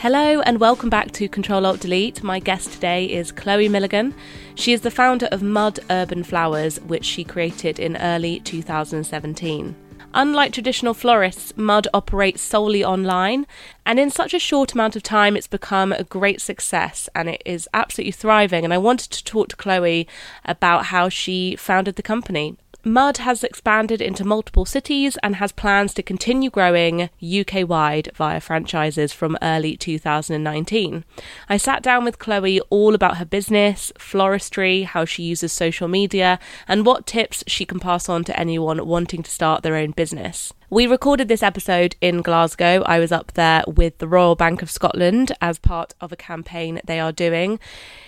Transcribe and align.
Hello 0.00 0.40
and 0.42 0.60
welcome 0.60 0.88
back 0.88 1.10
to 1.10 1.28
Control 1.28 1.66
Alt 1.66 1.80
Delete. 1.80 2.22
My 2.22 2.38
guest 2.38 2.72
today 2.72 3.06
is 3.06 3.32
Chloe 3.32 3.68
Milligan. 3.68 4.14
She 4.54 4.72
is 4.72 4.82
the 4.82 4.92
founder 4.92 5.26
of 5.32 5.42
Mud 5.42 5.80
Urban 5.90 6.22
Flowers, 6.22 6.80
which 6.82 7.04
she 7.04 7.24
created 7.24 7.80
in 7.80 7.96
early 7.96 8.38
2017. 8.38 9.74
Unlike 10.14 10.52
traditional 10.52 10.94
florists, 10.94 11.52
Mud 11.56 11.88
operates 11.92 12.40
solely 12.42 12.84
online, 12.84 13.44
and 13.84 13.98
in 13.98 14.08
such 14.08 14.32
a 14.34 14.38
short 14.38 14.72
amount 14.72 14.94
of 14.94 15.02
time, 15.02 15.36
it's 15.36 15.48
become 15.48 15.90
a 15.90 16.04
great 16.04 16.40
success 16.40 17.08
and 17.16 17.28
it 17.28 17.42
is 17.44 17.68
absolutely 17.74 18.12
thriving. 18.12 18.62
And 18.62 18.72
I 18.72 18.78
wanted 18.78 19.10
to 19.10 19.24
talk 19.24 19.48
to 19.48 19.56
Chloe 19.56 20.06
about 20.44 20.86
how 20.86 21.08
she 21.08 21.56
founded 21.56 21.96
the 21.96 22.04
company 22.04 22.56
Mud 22.84 23.18
has 23.18 23.42
expanded 23.42 24.00
into 24.00 24.24
multiple 24.24 24.64
cities 24.64 25.18
and 25.22 25.36
has 25.36 25.50
plans 25.50 25.92
to 25.94 26.02
continue 26.02 26.48
growing 26.48 27.10
UK 27.20 27.68
wide 27.68 28.10
via 28.14 28.40
franchises 28.40 29.12
from 29.12 29.36
early 29.42 29.76
2019. 29.76 31.04
I 31.48 31.56
sat 31.56 31.82
down 31.82 32.04
with 32.04 32.20
Chloe 32.20 32.60
all 32.70 32.94
about 32.94 33.16
her 33.16 33.24
business, 33.24 33.92
floristry, 33.98 34.84
how 34.84 35.04
she 35.04 35.24
uses 35.24 35.52
social 35.52 35.88
media, 35.88 36.38
and 36.68 36.86
what 36.86 37.06
tips 37.06 37.42
she 37.48 37.64
can 37.64 37.80
pass 37.80 38.08
on 38.08 38.22
to 38.24 38.38
anyone 38.38 38.86
wanting 38.86 39.24
to 39.24 39.30
start 39.30 39.64
their 39.64 39.74
own 39.76 39.90
business. 39.90 40.52
We 40.70 40.86
recorded 40.86 41.28
this 41.28 41.42
episode 41.42 41.96
in 42.02 42.20
Glasgow. 42.20 42.82
I 42.84 42.98
was 42.98 43.10
up 43.10 43.32
there 43.32 43.64
with 43.66 43.96
the 43.96 44.06
Royal 44.06 44.34
Bank 44.34 44.60
of 44.60 44.70
Scotland 44.70 45.32
as 45.40 45.58
part 45.58 45.94
of 45.98 46.12
a 46.12 46.16
campaign 46.16 46.82
they 46.84 47.00
are 47.00 47.10
doing. 47.10 47.58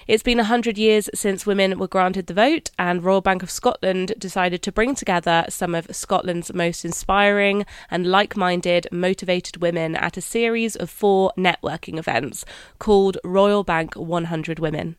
It's 0.06 0.22
been 0.22 0.36
100 0.36 0.76
years 0.76 1.08
since 1.14 1.46
women 1.46 1.78
were 1.78 1.88
granted 1.88 2.26
the 2.26 2.34
vote, 2.34 2.70
and 2.78 3.02
Royal 3.02 3.22
Bank 3.22 3.42
of 3.42 3.50
Scotland 3.50 4.12
decided 4.18 4.60
to 4.62 4.72
bring 4.72 4.94
together 4.94 5.46
some 5.48 5.74
of 5.74 5.96
Scotland's 5.96 6.52
most 6.52 6.84
inspiring 6.84 7.64
and 7.90 8.06
like 8.06 8.36
minded, 8.36 8.86
motivated 8.92 9.62
women 9.62 9.96
at 9.96 10.18
a 10.18 10.20
series 10.20 10.76
of 10.76 10.90
four 10.90 11.32
networking 11.38 11.96
events 11.96 12.44
called 12.78 13.16
Royal 13.24 13.64
Bank 13.64 13.94
100 13.94 14.58
Women. 14.58 14.96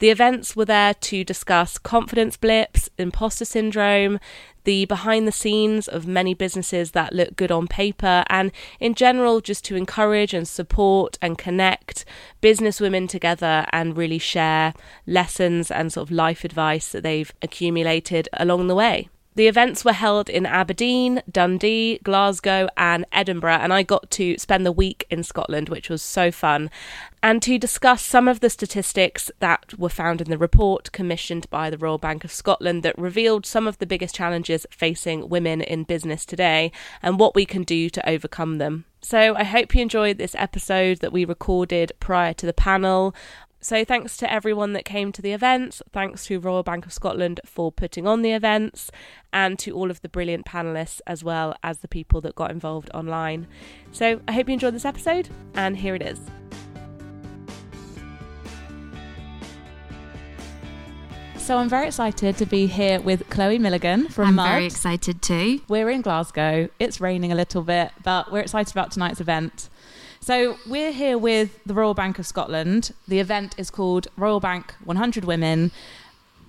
The 0.00 0.10
events 0.10 0.56
were 0.56 0.64
there 0.64 0.94
to 0.94 1.22
discuss 1.22 1.78
confidence 1.78 2.36
blips, 2.36 2.90
imposter 2.98 3.44
syndrome, 3.44 4.18
the 4.64 4.84
behind 4.86 5.28
the 5.28 5.32
scenes 5.32 5.88
of 5.88 6.06
many 6.06 6.34
businesses 6.34 6.90
that 6.92 7.12
look 7.12 7.36
good 7.36 7.52
on 7.52 7.66
paper, 7.66 8.24
and 8.28 8.50
in 8.80 8.94
general, 8.94 9.40
just 9.40 9.64
to 9.66 9.76
encourage 9.76 10.34
and 10.34 10.48
support 10.48 11.18
and 11.22 11.38
connect 11.38 12.04
business 12.40 12.80
women 12.80 13.06
together 13.06 13.66
and 13.72 13.96
really 13.96 14.18
share 14.18 14.74
lessons 15.06 15.70
and 15.70 15.92
sort 15.92 16.08
of 16.08 16.10
life 16.10 16.44
advice 16.44 16.88
that 16.92 17.02
they've 17.02 17.32
accumulated 17.42 18.28
along 18.34 18.66
the 18.66 18.74
way. 18.74 19.08
The 19.36 19.48
events 19.48 19.84
were 19.84 19.92
held 19.92 20.28
in 20.28 20.46
Aberdeen, 20.46 21.20
Dundee, 21.28 21.98
Glasgow, 22.04 22.68
and 22.76 23.04
Edinburgh, 23.10 23.58
and 23.60 23.72
I 23.72 23.82
got 23.82 24.08
to 24.12 24.38
spend 24.38 24.64
the 24.64 24.70
week 24.70 25.06
in 25.10 25.24
Scotland, 25.24 25.68
which 25.68 25.90
was 25.90 26.02
so 26.02 26.30
fun, 26.30 26.70
and 27.20 27.42
to 27.42 27.58
discuss 27.58 28.00
some 28.02 28.28
of 28.28 28.38
the 28.38 28.48
statistics 28.48 29.32
that 29.40 29.76
were 29.76 29.88
found 29.88 30.20
in 30.20 30.30
the 30.30 30.38
report 30.38 30.92
commissioned 30.92 31.50
by 31.50 31.68
the 31.68 31.78
Royal 31.78 31.98
Bank 31.98 32.22
of 32.22 32.30
Scotland 32.30 32.84
that 32.84 32.96
revealed 32.96 33.44
some 33.44 33.66
of 33.66 33.78
the 33.78 33.86
biggest 33.86 34.14
challenges 34.14 34.66
facing 34.70 35.28
women 35.28 35.60
in 35.62 35.82
business 35.82 36.24
today 36.24 36.70
and 37.02 37.18
what 37.18 37.34
we 37.34 37.44
can 37.44 37.64
do 37.64 37.90
to 37.90 38.08
overcome 38.08 38.58
them. 38.58 38.84
So 39.02 39.34
I 39.34 39.42
hope 39.42 39.74
you 39.74 39.82
enjoyed 39.82 40.16
this 40.16 40.36
episode 40.38 41.00
that 41.00 41.12
we 41.12 41.24
recorded 41.24 41.92
prior 41.98 42.34
to 42.34 42.46
the 42.46 42.52
panel. 42.52 43.14
So, 43.64 43.82
thanks 43.82 44.18
to 44.18 44.30
everyone 44.30 44.74
that 44.74 44.84
came 44.84 45.10
to 45.12 45.22
the 45.22 45.32
events. 45.32 45.80
Thanks 45.90 46.26
to 46.26 46.38
Royal 46.38 46.62
Bank 46.62 46.84
of 46.84 46.92
Scotland 46.92 47.40
for 47.46 47.72
putting 47.72 48.06
on 48.06 48.20
the 48.20 48.32
events, 48.32 48.90
and 49.32 49.58
to 49.60 49.70
all 49.70 49.90
of 49.90 50.02
the 50.02 50.08
brilliant 50.10 50.44
panelists 50.44 51.00
as 51.06 51.24
well 51.24 51.56
as 51.62 51.78
the 51.78 51.88
people 51.88 52.20
that 52.20 52.34
got 52.34 52.50
involved 52.50 52.90
online. 52.92 53.46
So, 53.90 54.20
I 54.28 54.32
hope 54.32 54.48
you 54.48 54.52
enjoyed 54.52 54.74
this 54.74 54.84
episode, 54.84 55.30
and 55.54 55.78
here 55.78 55.94
it 55.94 56.02
is. 56.02 56.20
So 61.38 61.56
I'm 61.56 61.68
very 61.70 61.86
excited 61.86 62.36
to 62.36 62.46
be 62.46 62.66
here 62.66 63.00
with 63.00 63.28
Chloe 63.30 63.58
Milligan 63.58 64.08
from 64.08 64.28
I'm 64.28 64.34
Mud. 64.34 64.48
very 64.48 64.66
excited 64.66 65.22
too. 65.22 65.60
We're 65.68 65.88
in 65.88 66.02
Glasgow. 66.02 66.68
It's 66.78 67.00
raining 67.00 67.32
a 67.32 67.34
little 67.34 67.62
bit, 67.62 67.92
but 68.02 68.30
we're 68.30 68.40
excited 68.40 68.72
about 68.74 68.92
tonight's 68.92 69.20
event. 69.20 69.70
So 70.24 70.56
we're 70.66 70.90
here 70.90 71.18
with 71.18 71.62
the 71.66 71.74
Royal 71.74 71.92
Bank 71.92 72.18
of 72.18 72.26
Scotland. 72.26 72.92
The 73.06 73.20
event 73.20 73.54
is 73.58 73.68
called 73.68 74.08
Royal 74.16 74.40
Bank 74.40 74.72
100 74.82 75.26
Women. 75.26 75.70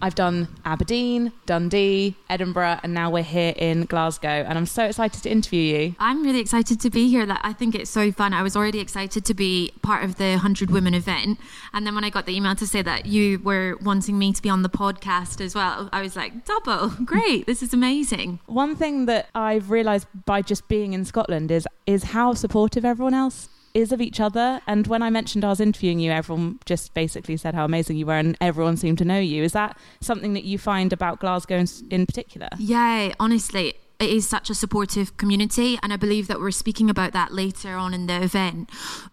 I've 0.02 0.16
done 0.16 0.48
Aberdeen, 0.64 1.34
Dundee, 1.46 2.16
Edinburgh, 2.30 2.80
and 2.84 2.94
now 2.94 3.10
we're 3.10 3.22
here 3.22 3.54
in 3.58 3.84
Glasgow. 3.84 4.30
And 4.30 4.58
I'm 4.58 4.66
so 4.66 4.86
excited 4.86 5.24
to 5.24 5.30
interview 5.30 5.60
you. 5.60 5.96
I'm 6.00 6.24
really 6.24 6.40
excited 6.40 6.80
to 6.80 6.90
be 6.90 7.10
here. 7.10 7.26
Like, 7.26 7.42
I 7.44 7.52
think 7.52 7.76
it's 7.76 7.90
so 7.90 8.14
fun. 8.14 8.32
I 8.32 8.44
was 8.44 8.56
already 8.56 8.80
excited 8.80 9.26
to 9.26 9.34
be 9.34 9.74
part 9.82 10.06
of 10.06 10.16
the 10.16 10.32
100 10.32 10.72
Women 10.72 10.94
event. 10.94 11.38
And 11.74 11.86
then 11.86 11.96
when 11.96 12.06
I 12.06 12.10
got 12.10 12.28
the 12.28 12.34
email 12.34 12.56
to 12.56 12.66
say 12.66 12.82
that 12.82 13.08
you 13.08 13.40
were 13.40 13.76
wanting 13.82 14.18
me 14.18 14.32
to 14.32 14.42
be 14.42 14.48
on 14.48 14.62
the 14.62 14.70
podcast 14.70 15.42
as 15.42 15.54
well, 15.54 15.90
I 15.92 16.02
was 16.02 16.16
like, 16.16 16.46
double, 16.46 16.88
great, 17.04 17.46
this 17.46 17.62
is 17.62 17.74
amazing. 17.74 18.40
One 18.46 18.78
thing 18.78 19.06
that 19.08 19.28
I've 19.36 19.70
realised 19.70 20.08
by 20.26 20.44
just 20.44 20.70
being 20.70 20.94
in 20.94 21.04
Scotland 21.04 21.52
is 21.52 21.68
is 21.86 22.06
how 22.06 22.34
supportive 22.34 22.84
everyone 22.84 23.14
else 23.14 23.50
is 23.76 23.92
of 23.92 24.02
each 24.02 24.20
other. 24.20 24.62
And 24.66 24.88
when 24.88 25.04
I 25.04 25.12
mentioned 25.12 25.44
I 25.44 25.50
was 25.50 25.60
interviewing 25.60 26.00
you, 26.00 26.12
everyone 26.12 26.60
just 26.66 26.94
basically 26.96 27.38
said 27.38 27.54
how 27.54 27.66
amazing 27.66 27.98
you 27.98 28.08
were, 28.08 28.18
and 28.18 28.36
everyone 28.42 28.78
seemed 28.78 28.98
to 29.00 29.06
know 29.06 29.20
you. 29.20 29.44
Is 29.44 29.52
that 29.52 29.78
something 30.02 30.34
that 30.34 30.46
you 30.46 30.58
find 30.58 30.92
about 30.92 31.20
Glasgow 31.20 31.58
in, 31.58 31.68
in 31.92 32.06
particular? 32.08 32.50
Yeah, 32.58 33.14
honestly, 33.20 33.76
it 34.00 34.10
is 34.10 34.28
such 34.28 34.50
a 34.50 34.56
supportive 34.56 35.16
community 35.16 35.80
and 35.82 35.94
i 35.94 35.96
believe 35.96 36.28
that 36.28 36.40
we're 36.40 36.52
speaking 36.52 36.90
about 36.90 37.14
that 37.14 37.32
later 37.32 37.76
on 37.76 37.94
in 37.94 38.08
the 38.08 38.24
event 38.24 38.70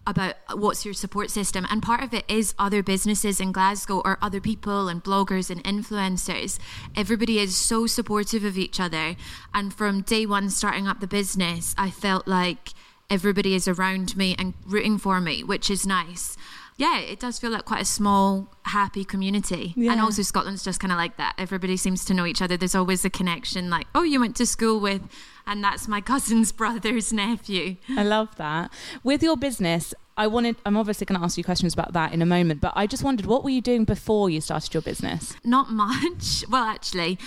about 0.08 0.34
what's 0.54 0.84
your 0.84 0.92
support 0.92 1.30
system 1.30 1.64
and 1.70 1.82
part 1.82 2.02
of 2.02 2.12
it 2.12 2.24
is 2.28 2.52
other 2.58 2.82
businesses 2.82 3.40
in 3.40 3.52
glasgow 3.52 4.02
or 4.04 4.18
other 4.20 4.40
people 4.40 4.88
and 4.88 5.04
bloggers 5.04 5.50
and 5.50 5.62
influencers 5.62 6.58
everybody 6.96 7.38
is 7.38 7.56
so 7.56 7.86
supportive 7.86 8.44
of 8.44 8.58
each 8.58 8.80
other 8.80 9.14
and 9.54 9.72
from 9.72 10.00
day 10.02 10.26
one 10.26 10.50
starting 10.50 10.88
up 10.88 10.98
the 10.98 11.06
business 11.06 11.76
i 11.78 11.88
felt 11.88 12.26
like 12.26 12.70
everybody 13.12 13.54
is 13.54 13.68
around 13.68 14.16
me 14.16 14.34
and 14.38 14.54
rooting 14.64 14.96
for 14.96 15.20
me, 15.20 15.44
which 15.44 15.68
is 15.68 15.86
nice. 15.86 16.34
Yeah, 16.78 16.98
it 16.98 17.20
does 17.20 17.38
feel 17.38 17.50
like 17.50 17.66
quite 17.66 17.82
a 17.82 17.84
small, 17.84 18.48
happy 18.62 19.04
community. 19.04 19.74
Yeah. 19.76 19.92
And 19.92 20.00
also, 20.00 20.22
Scotland's 20.22 20.64
just 20.64 20.80
kind 20.80 20.90
of 20.90 20.96
like 20.96 21.18
that. 21.18 21.34
Everybody 21.36 21.76
seems 21.76 22.06
to 22.06 22.14
know 22.14 22.24
each 22.24 22.40
other. 22.40 22.56
There's 22.56 22.74
always 22.74 23.04
a 23.04 23.10
connection, 23.10 23.68
like, 23.68 23.86
oh, 23.94 24.02
you 24.02 24.18
went 24.18 24.34
to 24.36 24.46
school 24.46 24.80
with, 24.80 25.02
and 25.46 25.62
that's 25.62 25.86
my 25.86 26.00
cousin's 26.12 26.52
brother's 26.52 27.12
nephew. 27.12 27.76
I 27.90 28.02
love 28.02 28.34
that. 28.36 28.72
With 29.04 29.22
your 29.22 29.36
business, 29.36 29.92
I 30.16 30.26
wanted, 30.26 30.56
I'm 30.64 30.78
obviously 30.78 31.04
going 31.04 31.20
to 31.20 31.24
ask 31.24 31.36
you 31.36 31.44
questions 31.44 31.74
about 31.74 31.92
that 31.92 32.14
in 32.14 32.22
a 32.22 32.26
moment, 32.26 32.62
but 32.62 32.72
I 32.74 32.86
just 32.86 33.04
wondered, 33.04 33.26
what 33.26 33.44
were 33.44 33.50
you 33.50 33.60
doing 33.60 33.84
before 33.84 34.30
you 34.30 34.40
started 34.40 34.72
your 34.72 34.82
business? 34.82 35.36
Not 35.44 35.70
much. 35.70 36.44
Well, 36.50 36.64
actually, 36.64 37.18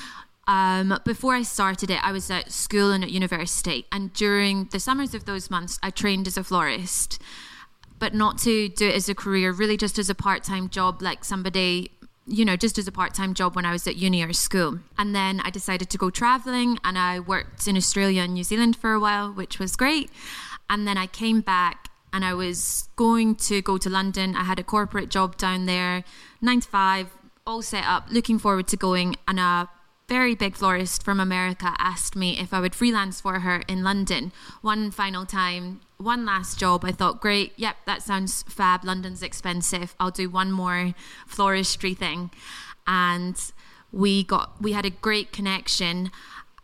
um, 0.47 0.99
before 1.03 1.33
I 1.33 1.41
started 1.41 1.89
it, 1.89 2.03
I 2.03 2.11
was 2.11 2.29
at 2.29 2.51
school 2.51 2.91
and 2.91 3.03
at 3.03 3.11
university, 3.11 3.85
and 3.91 4.13
during 4.13 4.65
the 4.65 4.79
summers 4.79 5.15
of 5.15 5.25
those 5.25 5.49
months, 5.49 5.79
I 5.81 5.89
trained 5.89 6.27
as 6.27 6.37
a 6.37 6.43
florist, 6.43 7.21
but 7.97 8.13
not 8.13 8.37
to 8.39 8.69
do 8.69 8.87
it 8.87 8.95
as 8.95 9.09
a 9.09 9.15
career, 9.15 9.51
really 9.51 9.77
just 9.77 9.97
as 9.97 10.09
a 10.09 10.15
part 10.15 10.43
time 10.43 10.69
job, 10.69 11.01
like 11.01 11.25
somebody, 11.25 11.91
you 12.27 12.45
know, 12.45 12.55
just 12.55 12.77
as 12.77 12.87
a 12.87 12.91
part 12.91 13.13
time 13.15 13.33
job 13.33 13.55
when 13.55 13.65
I 13.65 13.71
was 13.71 13.87
at 13.87 13.95
uni 13.95 14.23
or 14.23 14.33
school. 14.33 14.79
And 14.97 15.15
then 15.15 15.39
I 15.39 15.49
decided 15.49 15.89
to 15.89 15.97
go 15.97 16.11
traveling, 16.11 16.77
and 16.83 16.97
I 16.97 17.19
worked 17.19 17.67
in 17.67 17.75
Australia 17.75 18.21
and 18.21 18.35
New 18.35 18.43
Zealand 18.43 18.75
for 18.75 18.93
a 18.93 18.99
while, 18.99 19.31
which 19.31 19.57
was 19.57 19.75
great. 19.75 20.11
And 20.69 20.87
then 20.87 20.97
I 20.97 21.07
came 21.07 21.41
back 21.41 21.89
and 22.13 22.23
I 22.23 22.33
was 22.33 22.87
going 22.95 23.35
to 23.35 23.61
go 23.61 23.77
to 23.77 23.89
London. 23.89 24.35
I 24.35 24.43
had 24.43 24.59
a 24.59 24.63
corporate 24.63 25.09
job 25.09 25.37
down 25.37 25.65
there, 25.65 26.03
nine 26.41 26.61
to 26.61 26.67
five, 26.67 27.07
all 27.45 27.61
set 27.61 27.83
up, 27.85 28.07
looking 28.09 28.39
forward 28.39 28.67
to 28.69 28.77
going. 28.77 29.15
And 29.27 29.39
a 29.39 29.69
very 30.07 30.35
big 30.35 30.55
florist 30.55 31.03
from 31.03 31.19
America 31.19 31.73
asked 31.77 32.15
me 32.15 32.39
if 32.39 32.53
I 32.53 32.59
would 32.59 32.75
freelance 32.75 33.21
for 33.21 33.39
her 33.39 33.63
in 33.67 33.83
London 33.83 34.31
one 34.61 34.91
final 34.91 35.25
time. 35.25 35.81
One 35.97 36.25
last 36.25 36.59
job. 36.59 36.83
I 36.83 36.91
thought, 36.91 37.21
great, 37.21 37.53
yep, 37.55 37.77
that 37.85 38.01
sounds 38.01 38.43
fab. 38.43 38.83
London's 38.83 39.23
expensive. 39.23 39.95
I'll 39.99 40.11
do 40.11 40.29
one 40.29 40.51
more 40.51 40.93
floristry 41.27 41.97
thing. 41.97 42.31
And 42.85 43.39
we 43.91 44.23
got 44.23 44.61
we 44.61 44.73
had 44.73 44.85
a 44.85 44.89
great 44.89 45.31
connection 45.31 46.11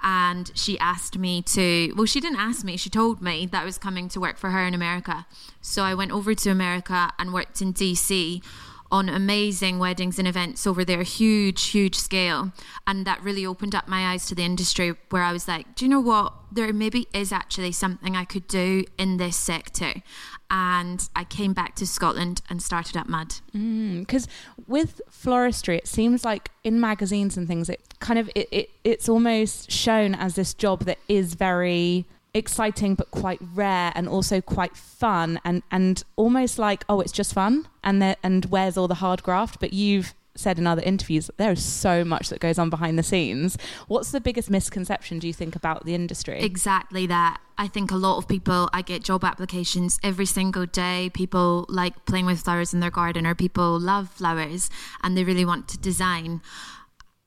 and 0.03 0.51
she 0.53 0.77
asked 0.79 1.17
me 1.17 1.41
to 1.41 1.93
well 1.95 2.05
she 2.05 2.19
didn't 2.19 2.39
ask 2.39 2.65
me 2.65 2.75
she 2.75 2.89
told 2.89 3.21
me 3.21 3.45
that 3.45 3.61
I 3.61 3.65
was 3.65 3.77
coming 3.77 4.09
to 4.09 4.19
work 4.19 4.37
for 4.37 4.49
her 4.49 4.65
in 4.65 4.73
America 4.73 5.25
so 5.61 5.83
I 5.83 5.93
went 5.93 6.11
over 6.11 6.35
to 6.35 6.49
America 6.49 7.13
and 7.17 7.33
worked 7.33 7.61
in 7.61 7.73
DC 7.73 8.43
on 8.91 9.07
amazing 9.07 9.79
weddings 9.79 10.19
and 10.19 10.27
events 10.27 10.67
over 10.67 10.83
there, 10.83 11.01
huge, 11.03 11.67
huge 11.67 11.95
scale. 11.95 12.51
And 12.85 13.05
that 13.07 13.23
really 13.23 13.45
opened 13.45 13.73
up 13.73 13.87
my 13.87 14.11
eyes 14.11 14.25
to 14.27 14.35
the 14.35 14.43
industry 14.43 14.95
where 15.09 15.23
I 15.23 15.31
was 15.31 15.47
like, 15.47 15.75
do 15.75 15.85
you 15.85 15.89
know 15.89 16.01
what? 16.01 16.33
There 16.51 16.71
maybe 16.73 17.07
is 17.13 17.31
actually 17.31 17.71
something 17.71 18.15
I 18.15 18.25
could 18.25 18.47
do 18.47 18.83
in 18.97 19.17
this 19.17 19.37
sector. 19.37 20.03
And 20.49 21.07
I 21.15 21.23
came 21.23 21.53
back 21.53 21.75
to 21.75 21.87
Scotland 21.87 22.41
and 22.49 22.61
started 22.61 22.97
up 22.97 23.07
Mud. 23.07 23.35
Because 23.53 24.27
mm, 24.27 24.29
with 24.67 24.99
floristry, 25.09 25.77
it 25.77 25.87
seems 25.87 26.25
like 26.25 26.51
in 26.65 26.81
magazines 26.81 27.37
and 27.37 27.47
things, 27.47 27.69
it 27.69 27.81
kind 27.99 28.19
of 28.19 28.29
it, 28.35 28.49
it 28.51 28.69
it's 28.83 29.07
almost 29.07 29.71
shown 29.71 30.13
as 30.13 30.35
this 30.35 30.53
job 30.53 30.83
that 30.83 30.97
is 31.07 31.35
very 31.35 32.05
exciting 32.33 32.95
but 32.95 33.11
quite 33.11 33.39
rare 33.53 33.91
and 33.93 34.07
also 34.07 34.39
quite 34.39 34.75
fun 34.75 35.39
and 35.43 35.63
and 35.69 36.03
almost 36.15 36.57
like 36.57 36.85
oh 36.87 37.01
it's 37.01 37.11
just 37.11 37.33
fun 37.33 37.67
and 37.83 38.01
there 38.01 38.15
and 38.23 38.45
where's 38.45 38.77
all 38.77 38.87
the 38.87 38.95
hard 38.95 39.23
graft? 39.23 39.59
But 39.59 39.73
you've 39.73 40.13
said 40.33 40.57
in 40.57 40.65
other 40.65 40.81
interviews 40.81 41.29
there 41.35 41.51
is 41.51 41.63
so 41.63 42.05
much 42.05 42.29
that 42.29 42.39
goes 42.39 42.57
on 42.57 42.69
behind 42.69 42.97
the 42.97 43.03
scenes. 43.03 43.57
What's 43.87 44.11
the 44.11 44.21
biggest 44.21 44.49
misconception 44.49 45.19
do 45.19 45.27
you 45.27 45.33
think 45.33 45.55
about 45.55 45.85
the 45.85 45.93
industry? 45.93 46.39
Exactly 46.39 47.05
that. 47.07 47.39
I 47.57 47.67
think 47.67 47.91
a 47.91 47.95
lot 47.95 48.17
of 48.17 48.27
people 48.27 48.69
i 48.73 48.81
get 48.81 49.03
job 49.03 49.23
applications 49.23 49.99
every 50.03 50.25
single 50.25 50.65
day. 50.65 51.11
People 51.13 51.65
like 51.69 52.05
playing 52.05 52.25
with 52.25 52.41
flowers 52.41 52.73
in 52.73 52.79
their 52.79 52.91
garden 52.91 53.27
or 53.27 53.35
people 53.35 53.79
love 53.79 54.09
flowers 54.09 54.69
and 55.03 55.17
they 55.17 55.23
really 55.23 55.45
want 55.45 55.67
to 55.69 55.77
design 55.77 56.41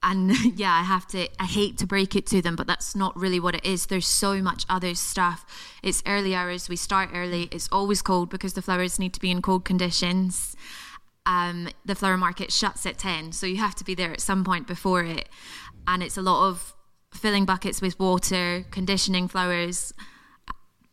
and 0.05 0.33
yeah 0.59 0.73
i 0.73 0.83
have 0.83 1.06
to 1.06 1.29
i 1.41 1.47
hate 1.47 1.79
to 1.79 1.87
break 1.87 2.15
it 2.15 2.27
to 2.27 2.41
them 2.41 2.55
but 2.55 2.67
that's 2.67 2.95
not 2.95 3.17
really 3.17 3.41
what 3.41 3.55
it 3.55 3.65
is. 3.65 3.87
There's 3.87 4.06
so 4.06 4.41
much 4.41 4.65
other 4.69 4.95
stuff. 4.95 5.45
It's 5.83 6.03
early 6.06 6.35
hours. 6.35 6.69
We 6.69 6.77
start 6.77 7.11
early. 7.12 7.49
It's 7.51 7.69
always 7.71 8.03
cold 8.03 8.31
because 8.31 8.55
the 8.55 8.62
flowers 8.62 8.99
need 8.99 9.15
to 9.15 9.21
be 9.21 9.31
in 9.31 9.43
cold 9.43 9.65
conditions. 9.65 10.56
Um, 11.27 11.69
the 11.85 11.95
flower 11.95 12.19
market 12.19 12.53
shuts 12.53 12.85
at 12.85 12.99
10 12.99 13.33
so 13.33 13.47
you 13.47 13.56
have 13.56 13.75
to 13.77 13.85
be 13.85 13.95
there 13.95 14.12
at 14.12 14.21
some 14.21 14.45
point 14.45 14.67
before 14.67 15.03
it. 15.05 15.29
And 15.87 16.03
it's 16.03 16.17
a 16.17 16.23
lot 16.23 16.49
of 16.49 16.75
filling 17.12 17.45
buckets 17.45 17.81
with 17.81 17.99
water 17.99 18.65
conditioning 18.71 19.29
flowers 19.29 19.93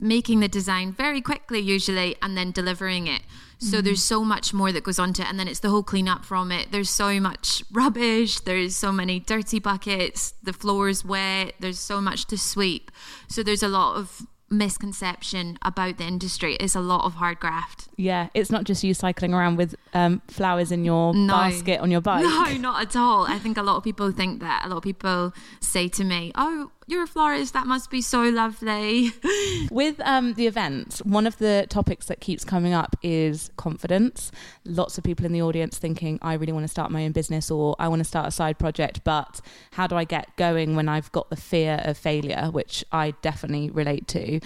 making 0.02 0.40
the 0.40 0.48
design 0.48 0.92
very 0.92 1.22
quickly 1.22 1.60
usually 1.60 2.16
and 2.22 2.36
then 2.36 2.52
delivering 2.52 3.08
it 3.08 3.22
so 3.60 3.78
mm-hmm. 3.78 3.86
there's 3.86 4.04
so 4.04 4.24
much 4.24 4.54
more 4.54 4.72
that 4.72 4.84
goes 4.84 4.98
on 4.98 5.14
to 5.14 5.22
it 5.22 5.30
and 5.30 5.40
then 5.40 5.48
it's 5.48 5.60
the 5.60 5.70
whole 5.70 5.84
cleanup 5.84 6.26
from 6.26 6.52
it 6.52 6.72
there's 6.72 6.90
so 6.90 7.20
much 7.20 7.64
rubbish 7.72 8.40
there's 8.42 8.76
so 8.76 8.92
many 8.92 9.20
dirty 9.20 9.60
buckets 9.60 10.34
the 10.44 10.54
floor's 10.54 11.06
wet 11.06 11.54
there's 11.60 11.80
so 11.80 12.02
much 12.02 12.26
to 12.26 12.38
sweep 12.38 12.92
so 13.28 13.44
there's 13.44 13.64
a 13.64 13.68
lot 13.68 13.96
of 13.96 14.26
misconception 14.52 15.58
about 15.62 15.98
the 15.98 16.04
industry 16.04 16.56
is 16.56 16.76
a 16.76 16.82
lot 16.82 17.06
of 17.06 17.14
hard 17.14 17.40
graft. 17.40 17.88
Yeah, 17.96 18.28
it's 18.34 18.52
not 18.52 18.66
just 18.66 18.84
you 18.84 18.94
cycling 18.94 19.34
around 19.34 19.56
with 19.56 19.76
um, 19.94 20.22
flowers 20.28 20.72
in 20.72 20.84
your 20.84 21.14
no. 21.14 21.34
basket 21.34 21.80
on 21.80 21.90
your 21.90 22.02
bike. 22.02 22.26
No, 22.42 22.58
not 22.58 22.82
at 22.82 22.96
all. 22.96 23.26
I 23.28 23.40
think 23.40 23.58
a 23.58 23.62
lot 23.62 23.78
of 23.78 23.84
people 23.84 24.12
think 24.12 24.42
that. 24.42 24.64
A 24.66 24.68
lot 24.68 24.78
of 24.78 24.84
people 24.84 25.34
say 25.60 25.88
to 25.90 26.04
me, 26.04 26.32
"Oh, 26.36 26.72
you're 26.92 27.04
a 27.04 27.08
florist. 27.08 27.54
That 27.54 27.66
must 27.66 27.90
be 27.90 28.02
so 28.02 28.24
lovely." 28.24 29.12
with 29.72 30.00
um, 30.02 30.34
the 30.34 30.48
events, 30.48 31.00
one 31.00 31.26
of 31.26 31.38
the 31.38 31.66
topics 31.70 32.06
that 32.08 32.20
keeps 32.20 32.44
coming 32.44 32.74
up 32.74 32.96
is 33.02 33.50
confidence. 33.58 34.32
Lots 34.66 34.98
of 34.98 35.04
people 35.04 35.26
in 35.26 35.32
the 35.32 35.42
audience 35.42 35.78
thinking, 35.78 36.20
"I 36.22 36.34
really 36.34 36.54
want 36.54 36.66
to 36.66 36.68
start 36.68 36.92
my 36.92 37.06
own 37.06 37.14
business," 37.14 37.50
or 37.50 37.76
"I 37.80 37.88
want 37.88 38.02
to 38.02 38.06
start 38.06 38.28
a 38.28 38.32
side 38.32 38.60
project," 38.60 39.04
but 39.04 39.42
how 39.72 39.88
do 39.88 39.96
I 39.96 40.04
get 40.04 40.36
going 40.36 40.76
when 40.76 40.88
I've 40.88 41.12
got 41.12 41.30
the 41.30 41.36
fear 41.36 41.82
of 41.84 41.98
failure, 41.98 42.50
which 42.52 42.84
I 42.92 43.12
definitely 43.22 43.70
relate 43.70 44.08
to 44.10 44.40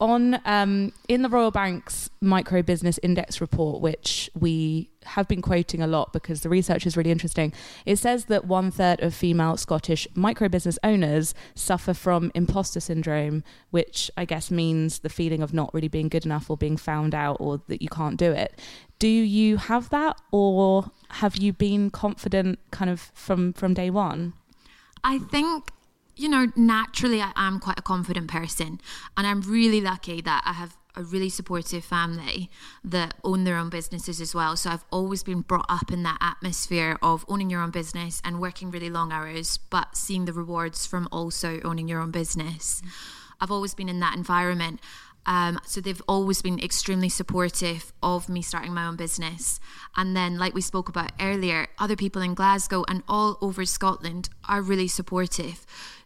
on 0.00 0.40
um, 0.44 0.92
in 1.08 1.22
the 1.22 1.28
Royal 1.28 1.50
Bank's 1.50 2.10
micro 2.20 2.62
business 2.62 2.98
index 3.02 3.40
report, 3.40 3.80
which 3.80 4.30
we 4.38 4.90
have 5.04 5.28
been 5.28 5.42
quoting 5.42 5.82
a 5.82 5.86
lot 5.86 6.12
because 6.12 6.40
the 6.40 6.48
research 6.48 6.86
is 6.86 6.96
really 6.96 7.10
interesting, 7.10 7.52
it 7.86 7.96
says 7.96 8.26
that 8.26 8.46
one 8.46 8.70
third 8.70 9.00
of 9.00 9.14
female 9.14 9.56
Scottish 9.56 10.08
micro 10.14 10.48
business 10.48 10.78
owners 10.82 11.34
suffer 11.54 11.94
from 11.94 12.32
imposter 12.34 12.80
syndrome, 12.80 13.44
which 13.70 14.10
I 14.16 14.24
guess 14.24 14.50
means 14.50 15.00
the 15.00 15.08
feeling 15.08 15.42
of 15.42 15.54
not 15.54 15.72
really 15.72 15.88
being 15.88 16.08
good 16.08 16.24
enough 16.24 16.50
or 16.50 16.56
being 16.56 16.76
found 16.76 17.14
out 17.14 17.36
or 17.38 17.62
that 17.68 17.82
you 17.82 17.88
can't 17.88 18.16
do 18.16 18.32
it. 18.32 18.60
Do 18.98 19.08
you 19.08 19.58
have 19.58 19.90
that, 19.90 20.20
or 20.32 20.90
have 21.10 21.36
you 21.36 21.52
been 21.52 21.90
confident 21.90 22.58
kind 22.70 22.90
of 22.90 23.10
from 23.14 23.52
from 23.52 23.74
day 23.74 23.90
one? 23.90 24.32
I 25.02 25.18
think 25.18 25.68
you 26.16 26.28
know, 26.28 26.46
naturally, 26.56 27.20
I 27.20 27.32
am 27.36 27.58
quite 27.60 27.78
a 27.78 27.82
confident 27.82 28.28
person, 28.28 28.80
and 29.16 29.26
I'm 29.26 29.40
really 29.42 29.80
lucky 29.80 30.20
that 30.22 30.42
I 30.44 30.52
have 30.52 30.76
a 30.96 31.02
really 31.02 31.28
supportive 31.28 31.84
family 31.84 32.50
that 32.84 33.14
own 33.24 33.44
their 33.44 33.56
own 33.56 33.68
businesses 33.68 34.20
as 34.20 34.34
well. 34.34 34.56
So 34.56 34.70
I've 34.70 34.84
always 34.90 35.22
been 35.22 35.40
brought 35.40 35.66
up 35.68 35.92
in 35.92 36.02
that 36.04 36.18
atmosphere 36.20 36.98
of 37.02 37.24
owning 37.28 37.50
your 37.50 37.62
own 37.62 37.70
business 37.70 38.22
and 38.24 38.40
working 38.40 38.70
really 38.70 38.90
long 38.90 39.12
hours, 39.12 39.58
but 39.70 39.96
seeing 39.96 40.24
the 40.24 40.32
rewards 40.32 40.86
from 40.86 41.08
also 41.10 41.60
owning 41.64 41.88
your 41.88 42.00
own 42.00 42.10
business. 42.10 42.80
I've 43.40 43.50
always 43.50 43.74
been 43.74 43.88
in 43.88 44.00
that 44.00 44.16
environment. 44.16 44.80
Um, 45.26 45.58
so 45.64 45.80
they've 45.80 46.02
always 46.06 46.42
been 46.42 46.60
extremely 46.60 47.08
supportive 47.08 47.92
of 48.02 48.28
me 48.28 48.42
starting 48.42 48.74
my 48.74 48.86
own 48.86 48.96
business. 48.96 49.58
And 49.96 50.14
then, 50.14 50.38
like 50.38 50.54
we 50.54 50.60
spoke 50.60 50.88
about 50.88 51.12
earlier, 51.18 51.68
other 51.78 51.96
people 51.96 52.20
in 52.20 52.34
Glasgow 52.34 52.84
and 52.88 53.02
all 53.08 53.38
over 53.40 53.64
Scotland 53.64 54.28
are 54.46 54.60
really 54.60 54.88
supportive. 54.88 55.64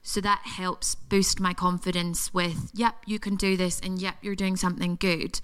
So 0.08 0.22
that 0.22 0.40
helps 0.46 0.94
boost 0.94 1.38
my 1.38 1.52
confidence 1.52 2.32
with, 2.32 2.70
yep, 2.72 2.94
you 3.04 3.18
can 3.18 3.36
do 3.36 3.58
this, 3.58 3.78
and 3.78 4.00
yep, 4.00 4.14
you're 4.22 4.34
doing 4.34 4.56
something 4.56 4.96
good. 4.96 5.38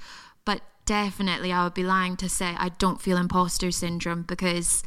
But 0.47 0.63
definitely, 0.87 1.53
I 1.53 1.65
would 1.65 1.75
be 1.75 1.85
lying 1.85 2.17
to 2.17 2.31
say 2.31 2.55
I 2.57 2.71
don't 2.71 2.99
feel 2.99 3.19
imposter 3.19 3.71
syndrome 3.71 4.23
because 4.23 4.83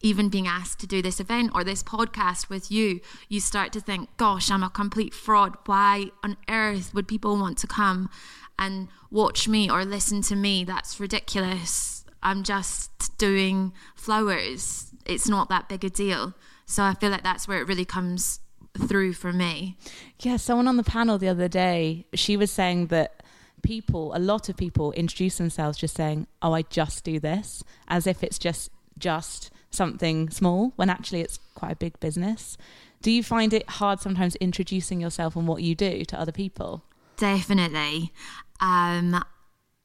even 0.00 0.30
being 0.30 0.48
asked 0.48 0.80
to 0.80 0.88
do 0.88 1.00
this 1.00 1.20
event 1.20 1.52
or 1.54 1.62
this 1.62 1.84
podcast 1.84 2.48
with 2.48 2.72
you, 2.72 2.98
you 3.28 3.38
start 3.38 3.72
to 3.74 3.80
think, 3.80 4.08
gosh, 4.16 4.50
I'm 4.50 4.64
a 4.64 4.68
complete 4.68 5.14
fraud. 5.14 5.56
Why 5.64 6.06
on 6.24 6.36
earth 6.48 6.92
would 6.92 7.06
people 7.06 7.38
want 7.38 7.56
to 7.58 7.68
come 7.68 8.10
and 8.58 8.88
watch 9.12 9.46
me 9.46 9.70
or 9.70 9.84
listen 9.84 10.22
to 10.22 10.34
me? 10.34 10.64
That's 10.64 10.98
ridiculous. 10.98 12.04
I'm 12.20 12.42
just 12.42 13.16
doing 13.16 13.74
flowers. 13.94 14.90
It's 15.06 15.28
not 15.28 15.48
that 15.50 15.68
big 15.68 15.84
a 15.84 15.88
deal. 15.88 16.34
So 16.66 16.82
I 16.82 16.94
feel 16.94 17.10
like 17.10 17.22
that's 17.22 17.46
where 17.46 17.60
it 17.60 17.68
really 17.68 17.84
comes 17.84 18.40
through 18.78 19.14
for 19.14 19.32
me. 19.32 19.76
Yeah, 20.20 20.36
someone 20.36 20.68
on 20.68 20.76
the 20.76 20.84
panel 20.84 21.18
the 21.18 21.28
other 21.28 21.48
day, 21.48 22.06
she 22.14 22.36
was 22.36 22.50
saying 22.50 22.86
that 22.88 23.22
people, 23.62 24.14
a 24.14 24.18
lot 24.18 24.48
of 24.48 24.56
people 24.56 24.92
introduce 24.92 25.38
themselves 25.38 25.78
just 25.78 25.96
saying, 25.96 26.26
"Oh, 26.42 26.52
I 26.52 26.62
just 26.62 27.04
do 27.04 27.18
this," 27.18 27.62
as 27.88 28.06
if 28.06 28.22
it's 28.22 28.38
just 28.38 28.70
just 28.98 29.50
something 29.70 30.30
small 30.30 30.72
when 30.76 30.90
actually 30.90 31.20
it's 31.20 31.38
quite 31.54 31.72
a 31.72 31.76
big 31.76 31.98
business. 32.00 32.56
Do 33.02 33.10
you 33.10 33.22
find 33.22 33.54
it 33.54 33.68
hard 33.68 34.00
sometimes 34.00 34.36
introducing 34.36 35.00
yourself 35.00 35.36
and 35.36 35.48
what 35.48 35.62
you 35.62 35.74
do 35.74 36.04
to 36.04 36.20
other 36.20 36.32
people? 36.32 36.82
Definitely. 37.16 38.12
Um, 38.60 39.24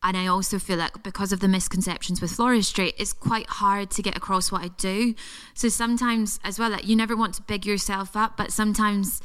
and 0.03 0.15
I 0.15 0.27
also 0.27 0.59
feel 0.59 0.77
like 0.77 1.03
because 1.03 1.31
of 1.31 1.39
the 1.39 1.47
misconceptions 1.47 2.21
with 2.21 2.31
floristry, 2.31 2.94
it's 2.97 3.13
quite 3.13 3.47
hard 3.47 3.89
to 3.92 4.01
get 4.01 4.15
across 4.15 4.51
what 4.51 4.62
I 4.62 4.68
do. 4.69 5.15
So 5.53 5.69
sometimes, 5.69 6.39
as 6.44 6.59
well, 6.59 6.69
like 6.69 6.88
you 6.88 6.95
never 6.95 7.15
want 7.15 7.33
to 7.36 7.42
big 7.42 7.65
yourself 7.65 8.15
up, 8.15 8.38
but 8.38 8.51
sometimes 8.51 9.21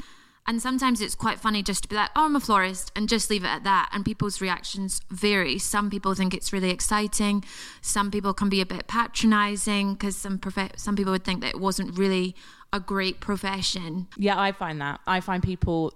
and 0.46 0.61
sometimes 0.61 1.00
it's 1.00 1.14
quite 1.14 1.38
funny 1.38 1.62
just 1.62 1.82
to 1.84 1.88
be 1.88 1.94
like, 1.94 2.11
oh, 2.17 2.25
I'm 2.25 2.34
a 2.34 2.40
florist, 2.40 2.90
and 2.96 3.08
just 3.08 3.31
leave 3.31 3.44
it 3.44 3.49
at 3.49 3.62
that. 3.64 3.90
And 3.93 4.05
people's 4.05 4.40
reactions 4.40 5.00
vary. 5.11 5.58
Some 5.58 5.90
people 5.90 6.14
think 6.14 6.34
it's 6.34 6.52
really 6.52 6.70
exciting. 6.70 7.44
Some 7.82 8.11
people 8.11 8.34
can 8.34 8.49
be 8.49 8.61
a 8.61 8.66
bit 8.66 8.88
patronizing 8.88 9.95
because 9.95 10.16
some 10.16 10.38
prof- 10.38 10.73
some 10.76 10.97
people 10.97 11.12
would 11.12 11.25
think 11.25 11.42
that 11.42 11.50
it 11.50 11.61
wasn't 11.61 11.97
really 11.97 12.35
a 12.73 12.80
great 12.80 13.21
profession. 13.21 14.09
Yeah, 14.16 14.40
I 14.40 14.52
find 14.52 14.80
that. 14.80 15.00
I 15.06 15.21
find 15.21 15.42
people, 15.42 15.92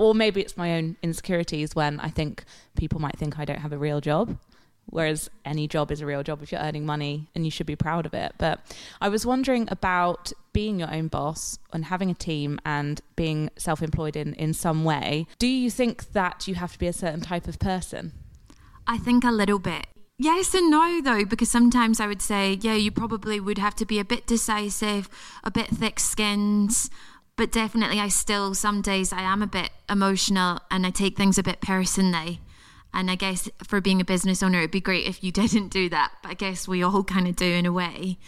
or 0.00 0.14
maybe 0.14 0.40
it's 0.40 0.56
my 0.56 0.76
own 0.76 0.96
insecurities 1.02 1.74
when 1.74 2.00
I 2.00 2.08
think 2.08 2.44
people 2.74 3.00
might 3.00 3.18
think 3.18 3.38
I 3.38 3.44
don't 3.44 3.58
have 3.60 3.72
a 3.72 3.78
real 3.78 4.00
job 4.00 4.38
whereas 4.86 5.30
any 5.44 5.68
job 5.68 5.90
is 5.90 6.00
a 6.00 6.06
real 6.06 6.22
job 6.22 6.42
if 6.42 6.50
you're 6.50 6.60
earning 6.60 6.84
money 6.84 7.28
and 7.34 7.44
you 7.44 7.50
should 7.50 7.66
be 7.66 7.76
proud 7.76 8.06
of 8.06 8.14
it. 8.14 8.32
But 8.38 8.60
I 9.00 9.08
was 9.08 9.24
wondering 9.24 9.68
about 9.70 10.32
being 10.52 10.80
your 10.80 10.92
own 10.92 11.06
boss 11.08 11.58
and 11.72 11.84
having 11.84 12.10
a 12.10 12.14
team 12.14 12.58
and 12.64 13.00
being 13.14 13.50
self 13.56 13.82
employed 13.82 14.16
in, 14.16 14.34
in 14.34 14.52
some 14.52 14.84
way. 14.84 15.26
Do 15.38 15.46
you 15.46 15.70
think 15.70 16.12
that 16.12 16.48
you 16.48 16.56
have 16.56 16.72
to 16.72 16.78
be 16.78 16.88
a 16.88 16.92
certain 16.92 17.20
type 17.20 17.46
of 17.46 17.58
person? 17.58 18.12
I 18.86 18.98
think 18.98 19.22
a 19.22 19.30
little 19.30 19.60
bit. 19.60 19.86
Yes 20.18 20.52
and 20.52 20.70
no, 20.70 21.00
though, 21.00 21.24
because 21.24 21.50
sometimes 21.50 21.98
I 21.98 22.06
would 22.06 22.20
say, 22.20 22.58
yeah, 22.60 22.74
you 22.74 22.90
probably 22.90 23.40
would 23.40 23.56
have 23.56 23.74
to 23.76 23.86
be 23.86 23.98
a 23.98 24.04
bit 24.04 24.26
decisive, 24.26 25.08
a 25.42 25.50
bit 25.50 25.68
thick 25.68 25.98
skinned, 25.98 26.90
but 27.40 27.52
definitely 27.52 27.98
I 27.98 28.08
still, 28.08 28.52
some 28.52 28.82
days 28.82 29.14
I 29.14 29.22
am 29.22 29.40
a 29.40 29.46
bit 29.46 29.70
emotional 29.88 30.60
and 30.70 30.86
I 30.86 30.90
take 30.90 31.16
things 31.16 31.38
a 31.38 31.42
bit 31.42 31.62
personally. 31.62 32.38
And 32.92 33.10
I 33.10 33.14
guess 33.14 33.48
for 33.66 33.80
being 33.80 33.98
a 33.98 34.04
business 34.04 34.42
owner, 34.42 34.58
it'd 34.58 34.70
be 34.70 34.78
great 34.82 35.06
if 35.06 35.24
you 35.24 35.32
didn't 35.42 35.68
do 35.68 35.88
that. 35.88 36.12
But 36.22 36.32
I 36.32 36.34
guess 36.34 36.68
we 36.68 36.82
all 36.82 37.02
kind 37.02 37.26
of 37.26 37.36
do 37.36 37.46
in 37.46 37.64
a 37.64 37.72
way. 37.72 38.18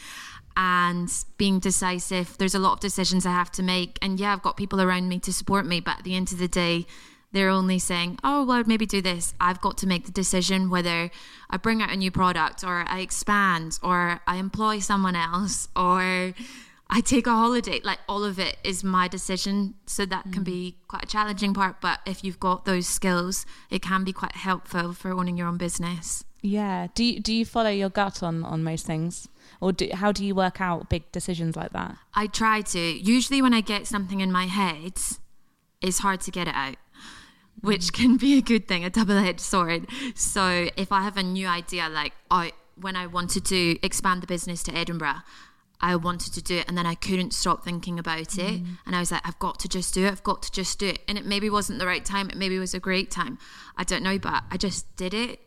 And 0.57 1.13
being 1.37 1.59
decisive, 1.59 2.39
there's 2.39 2.55
a 2.55 2.59
lot 2.59 2.73
of 2.73 2.81
decisions 2.81 3.27
I 3.27 3.33
have 3.33 3.53
to 3.53 3.63
make. 3.63 3.99
And 4.01 4.19
yeah, 4.19 4.33
I've 4.33 4.41
got 4.41 4.57
people 4.57 4.81
around 4.81 5.11
me 5.11 5.19
to 5.19 5.33
support 5.35 5.67
me. 5.67 5.81
But 5.81 5.99
at 5.99 6.05
the 6.05 6.17
end 6.17 6.33
of 6.33 6.39
the 6.39 6.49
day, 6.49 6.87
they're 7.33 7.51
only 7.51 7.79
saying, 7.79 8.19
oh, 8.25 8.47
well, 8.47 8.61
I'd 8.61 8.67
maybe 8.67 8.87
do 8.87 9.03
this. 9.03 9.35
I've 9.39 9.61
got 9.61 9.77
to 9.79 9.87
make 9.87 10.07
the 10.07 10.13
decision 10.13 10.71
whether 10.71 11.11
I 11.51 11.59
bring 11.59 11.83
out 11.83 11.93
a 11.93 11.97
new 11.97 12.11
product 12.11 12.65
or 12.65 12.87
I 12.89 13.01
expand 13.01 13.79
or 13.83 14.23
I 14.27 14.37
employ 14.37 14.79
someone 14.79 15.17
else 15.17 15.69
or 15.77 16.33
I 16.95 17.01
take 17.01 17.27
a 17.27 17.31
holiday. 17.31 17.81
Like 17.83 18.01
all 18.07 18.23
of 18.23 18.39
it 18.39 18.59
is 18.63 18.85
my 18.85 19.09
decision. 19.09 19.75
So 19.87 20.05
that 20.07 20.29
mm. 20.29 20.33
can 20.35 20.45
be 20.45 20.77
quite 20.89 21.05
a 21.05 21.07
challenging 21.07 21.55
part. 21.55 21.81
But 21.81 22.01
if 22.07 22.23
you've 22.23 22.39
got 22.39 22.67
those 22.67 22.87
skills, 22.87 23.47
it 23.71 23.81
can 23.81 24.05
be 24.05 24.13
quite 24.13 24.37
helpful 24.37 24.93
for 24.93 25.11
owning 25.11 25.39
your 25.39 25.49
own 25.49 25.57
business. 25.57 26.25
Yeah. 26.43 26.89
Do 26.95 27.03
you, 27.03 27.21
do 27.21 27.33
you 27.33 27.47
follow 27.47 27.71
your 27.71 27.89
gut 27.89 28.23
on, 28.23 28.45
on 28.45 28.63
most 28.63 28.85
things? 28.85 29.29
Or 29.61 29.73
do, 29.73 29.89
how 29.95 30.13
do 30.13 30.25
you 30.25 30.35
work 30.35 30.61
out 30.61 30.91
big 30.91 31.11
decisions 31.13 31.57
like 31.57 31.73
that? 31.73 31.97
I 32.15 32.27
try 32.27 32.61
to. 32.61 32.79
Usually, 32.79 33.41
when 33.41 33.55
I 33.55 33.63
get 33.63 33.87
something 33.87 34.21
in 34.21 34.31
my 34.31 34.47
head, 34.47 34.95
it's 35.81 35.99
hard 36.01 36.21
to 36.23 36.31
get 36.31 36.47
it 36.47 36.55
out. 36.55 36.77
which 37.61 37.93
can 37.93 38.17
be 38.17 38.37
a 38.39 38.43
good 38.43 38.67
thing, 38.67 38.85
a 38.85 38.91
double 38.91 39.17
edged 39.17 39.41
sword. 39.41 39.87
So 40.15 40.69
if 40.77 40.93
I 40.93 41.03
have 41.03 41.17
a 41.17 41.23
new 41.23 41.47
idea, 41.47 41.89
like 41.89 42.13
I, 42.31 42.53
when 42.77 42.97
I 42.97 43.07
wanted 43.07 43.45
to 43.47 43.79
expand 43.85 44.23
the 44.23 44.27
business 44.27 44.63
to 44.65 44.75
Edinburgh, 44.75 45.23
I 45.83 45.97
wanted 45.97 46.33
to 46.35 46.43
do 46.43 46.59
it 46.59 46.69
and 46.69 46.79
then 46.79 46.87
I 46.87 46.95
couldn't 46.95 47.35
stop 47.35 47.65
thinking 47.65 47.99
about 47.99 48.21
it. 48.21 48.63
Mm. 48.63 48.79
And 48.87 48.95
I 48.95 49.01
was 49.01 49.11
like, 49.11 49.27
I've 49.27 49.39
got 49.41 49.59
to 49.61 49.69
just 49.69 49.93
do 49.93 50.07
it. 50.07 50.13
I've 50.13 50.23
got 50.23 50.43
to 50.45 50.53
just 50.53 50.79
do 50.79 50.87
it. 50.87 51.01
And 51.09 51.19
it 51.19 51.27
maybe 51.27 51.51
wasn't 51.51 51.81
the 51.81 51.87
right 51.87 52.05
time. 52.05 52.31
It 52.31 52.37
maybe 52.37 52.59
was 52.59 52.73
a 52.73 52.81
great 52.81 53.11
time. 53.11 53.39
I 53.77 53.83
don't 53.83 54.05
know, 54.05 54.17
but 54.19 54.45
I 54.51 54.57
just 54.57 54.95
did 54.97 55.13
it. 55.13 55.41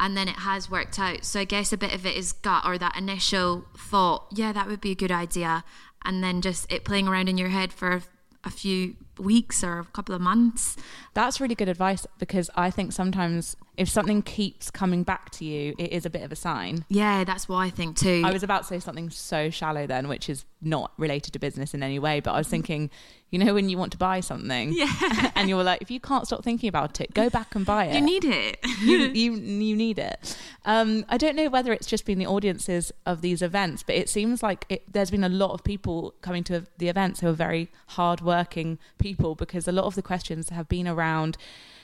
And 0.00 0.16
then 0.16 0.28
it 0.28 0.36
has 0.36 0.70
worked 0.70 0.98
out. 0.98 1.26
So 1.26 1.40
I 1.40 1.44
guess 1.44 1.74
a 1.74 1.76
bit 1.76 1.92
of 1.92 2.06
it 2.06 2.16
is 2.16 2.32
gut 2.32 2.64
or 2.64 2.78
that 2.78 2.96
initial 2.96 3.66
thought, 3.76 4.28
yeah, 4.32 4.50
that 4.52 4.66
would 4.66 4.80
be 4.80 4.92
a 4.92 4.96
good 4.96 5.12
idea. 5.12 5.62
And 6.02 6.24
then 6.24 6.40
just 6.40 6.72
it 6.72 6.86
playing 6.86 7.06
around 7.06 7.28
in 7.28 7.36
your 7.36 7.50
head 7.50 7.70
for 7.70 8.02
a 8.44 8.50
few 8.50 8.96
weeks 9.18 9.62
or 9.62 9.80
a 9.80 9.84
couple 9.84 10.14
of 10.14 10.20
months. 10.20 10.76
That's 11.14 11.40
really 11.40 11.54
good 11.54 11.68
advice 11.68 12.06
because 12.18 12.50
I 12.54 12.70
think 12.70 12.92
sometimes 12.92 13.56
if 13.76 13.88
something 13.88 14.22
keeps 14.22 14.70
coming 14.70 15.02
back 15.02 15.30
to 15.30 15.44
you, 15.44 15.74
it 15.78 15.92
is 15.92 16.06
a 16.06 16.10
bit 16.10 16.22
of 16.22 16.32
a 16.32 16.36
sign. 16.36 16.84
Yeah, 16.88 17.24
that's 17.24 17.48
what 17.48 17.58
I 17.58 17.70
think 17.70 17.96
too. 17.96 18.22
I 18.24 18.32
was 18.32 18.42
about 18.42 18.62
to 18.62 18.68
say 18.68 18.78
something 18.78 19.10
so 19.10 19.50
shallow 19.50 19.86
then, 19.86 20.08
which 20.08 20.28
is 20.28 20.44
not 20.62 20.92
related 20.96 21.32
to 21.32 21.38
business 21.38 21.74
in 21.74 21.82
any 21.82 21.98
way, 21.98 22.20
but 22.20 22.32
I 22.32 22.38
was 22.38 22.46
mm. 22.46 22.52
thinking, 22.52 22.90
you 23.30 23.38
know, 23.38 23.54
when 23.54 23.68
you 23.68 23.78
want 23.78 23.92
to 23.92 23.98
buy 23.98 24.20
something, 24.20 24.72
yeah, 24.72 25.30
and 25.36 25.48
you're 25.48 25.62
like, 25.62 25.80
if 25.80 25.90
you 25.90 26.00
can't 26.00 26.26
stop 26.26 26.42
thinking 26.42 26.68
about 26.68 27.00
it, 27.00 27.14
go 27.14 27.30
back 27.30 27.54
and 27.54 27.64
buy 27.64 27.84
it. 27.86 27.94
You 27.94 28.00
need 28.00 28.24
it. 28.24 28.58
you, 28.80 28.98
you 29.14 29.32
you 29.34 29.76
need 29.76 29.98
it. 29.98 30.36
Um, 30.64 31.04
I 31.08 31.16
don't 31.16 31.36
know 31.36 31.48
whether 31.48 31.72
it's 31.72 31.86
just 31.86 32.04
been 32.04 32.18
the 32.18 32.26
audiences 32.26 32.92
of 33.06 33.22
these 33.22 33.40
events, 33.40 33.82
but 33.82 33.94
it 33.94 34.08
seems 34.08 34.42
like 34.42 34.66
it, 34.68 34.92
there's 34.92 35.10
been 35.10 35.24
a 35.24 35.28
lot 35.28 35.52
of 35.52 35.62
people 35.62 36.14
coming 36.22 36.42
to 36.44 36.66
the 36.78 36.88
events 36.88 37.20
who 37.20 37.28
are 37.28 37.32
very 37.32 37.70
hardworking 37.88 38.78
people 38.98 39.34
because 39.34 39.68
a 39.68 39.72
lot 39.72 39.84
of 39.84 39.94
the 39.94 40.02
questions 40.02 40.48
have 40.48 40.68
been 40.68 40.88
around 40.88 41.36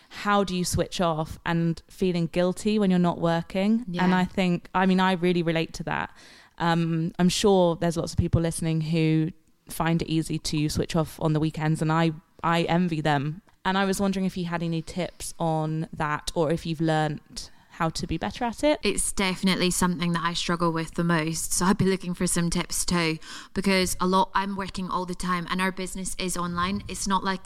how 0.08 0.44
do 0.44 0.56
you 0.56 0.64
switch 0.64 1.00
off 1.00 1.38
and 1.44 1.82
feeling 1.88 2.28
guilty 2.28 2.78
when 2.78 2.90
you're 2.90 2.98
not 2.98 3.20
working 3.20 3.84
yeah. 3.88 4.04
and 4.04 4.14
i 4.14 4.24
think 4.24 4.68
i 4.72 4.86
mean 4.86 5.00
i 5.00 5.10
really 5.14 5.42
relate 5.42 5.72
to 5.72 5.82
that 5.82 6.10
um, 6.58 7.12
i'm 7.18 7.28
sure 7.28 7.74
there's 7.74 7.96
lots 7.96 8.12
of 8.12 8.18
people 8.18 8.40
listening 8.40 8.80
who 8.80 9.32
find 9.68 10.02
it 10.02 10.08
easy 10.08 10.38
to 10.38 10.68
switch 10.68 10.94
off 10.94 11.20
on 11.20 11.32
the 11.32 11.40
weekends 11.40 11.82
and 11.82 11.92
i 11.92 12.10
i 12.42 12.62
envy 12.62 13.00
them 13.00 13.42
and 13.64 13.76
i 13.76 13.84
was 13.84 14.00
wondering 14.00 14.24
if 14.24 14.36
you 14.36 14.44
had 14.44 14.62
any 14.62 14.82
tips 14.82 15.34
on 15.38 15.88
that 15.92 16.30
or 16.34 16.50
if 16.50 16.64
you've 16.64 16.80
learnt 16.80 17.50
how 17.76 17.90
to 17.90 18.06
be 18.06 18.16
better 18.16 18.44
at 18.44 18.64
it? 18.64 18.80
It's 18.82 19.12
definitely 19.12 19.70
something 19.70 20.12
that 20.12 20.24
I 20.24 20.32
struggle 20.32 20.72
with 20.72 20.94
the 20.94 21.04
most. 21.04 21.52
So 21.52 21.66
I'd 21.66 21.78
be 21.78 21.84
looking 21.84 22.14
for 22.14 22.26
some 22.26 22.50
tips 22.50 22.84
too, 22.84 23.18
because 23.54 23.96
a 24.00 24.06
lot 24.06 24.30
I'm 24.34 24.56
working 24.56 24.88
all 24.88 25.06
the 25.06 25.14
time 25.14 25.46
and 25.50 25.60
our 25.60 25.72
business 25.72 26.16
is 26.18 26.36
online. 26.36 26.82
It's 26.88 27.06
not 27.06 27.22
like 27.22 27.42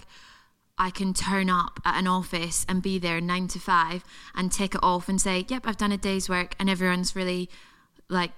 I 0.79 0.91
can 0.91 1.13
turn 1.13 1.51
up 1.51 1.81
at 1.85 1.99
an 1.99 2.07
office 2.07 2.65
and 2.69 2.83
be 2.83 2.99
there 2.99 3.21
nine 3.21 3.49
to 3.49 3.59
five 3.59 4.03
and 4.35 4.51
take 4.51 4.75
it 4.75 4.81
off 4.83 5.09
and 5.09 5.21
say, 5.21 5.45
Yep, 5.49 5.67
I've 5.67 5.77
done 5.77 5.93
a 5.93 5.99
day's 5.99 6.29
work, 6.29 6.55
and 6.59 6.71
everyone's 6.71 7.15
really 7.15 7.51
like 8.09 8.33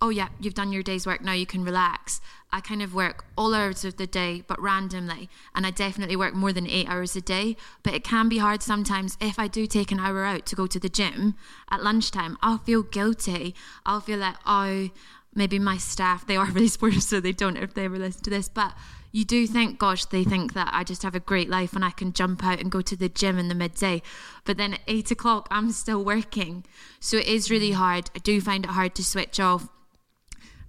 oh 0.00 0.08
yeah 0.08 0.28
you've 0.40 0.54
done 0.54 0.72
your 0.72 0.82
day's 0.82 1.06
work 1.06 1.22
now 1.22 1.32
you 1.32 1.46
can 1.46 1.64
relax 1.64 2.20
i 2.52 2.60
kind 2.60 2.82
of 2.82 2.94
work 2.94 3.24
all 3.36 3.54
hours 3.54 3.84
of 3.84 3.96
the 3.96 4.06
day 4.06 4.42
but 4.46 4.60
randomly 4.60 5.28
and 5.54 5.66
i 5.66 5.70
definitely 5.70 6.16
work 6.16 6.34
more 6.34 6.52
than 6.52 6.66
eight 6.66 6.88
hours 6.88 7.16
a 7.16 7.20
day 7.20 7.56
but 7.82 7.94
it 7.94 8.04
can 8.04 8.28
be 8.28 8.38
hard 8.38 8.62
sometimes 8.62 9.16
if 9.20 9.38
i 9.38 9.46
do 9.46 9.66
take 9.66 9.90
an 9.92 10.00
hour 10.00 10.24
out 10.24 10.46
to 10.46 10.56
go 10.56 10.66
to 10.66 10.78
the 10.78 10.88
gym 10.88 11.34
at 11.70 11.82
lunchtime 11.82 12.36
i'll 12.42 12.58
feel 12.58 12.82
guilty 12.82 13.54
i'll 13.86 14.00
feel 14.00 14.18
like 14.18 14.36
oh 14.46 14.88
maybe 15.34 15.58
my 15.58 15.76
staff 15.76 16.26
they 16.26 16.36
are 16.36 16.46
really 16.52 16.68
supportive 16.68 17.02
so 17.02 17.20
they 17.20 17.32
don't 17.32 17.56
if 17.56 17.74
they 17.74 17.84
ever 17.84 17.98
listen 17.98 18.22
to 18.22 18.30
this 18.30 18.48
but 18.48 18.74
you 19.12 19.24
do 19.24 19.46
think, 19.46 19.78
gosh, 19.78 20.04
they 20.04 20.24
think 20.24 20.52
that 20.52 20.68
I 20.72 20.84
just 20.84 21.02
have 21.02 21.14
a 21.14 21.20
great 21.20 21.48
life 21.48 21.72
and 21.72 21.84
I 21.84 21.90
can 21.90 22.12
jump 22.12 22.44
out 22.44 22.60
and 22.60 22.70
go 22.70 22.80
to 22.82 22.96
the 22.96 23.08
gym 23.08 23.38
in 23.38 23.48
the 23.48 23.54
midday. 23.54 24.02
But 24.44 24.58
then 24.58 24.74
at 24.74 24.80
eight 24.86 25.10
o'clock, 25.10 25.48
I'm 25.50 25.70
still 25.70 26.04
working. 26.04 26.64
So 27.00 27.16
it 27.16 27.26
is 27.26 27.50
really 27.50 27.72
hard. 27.72 28.10
I 28.14 28.18
do 28.18 28.40
find 28.40 28.64
it 28.64 28.70
hard 28.70 28.94
to 28.96 29.04
switch 29.04 29.40
off. 29.40 29.68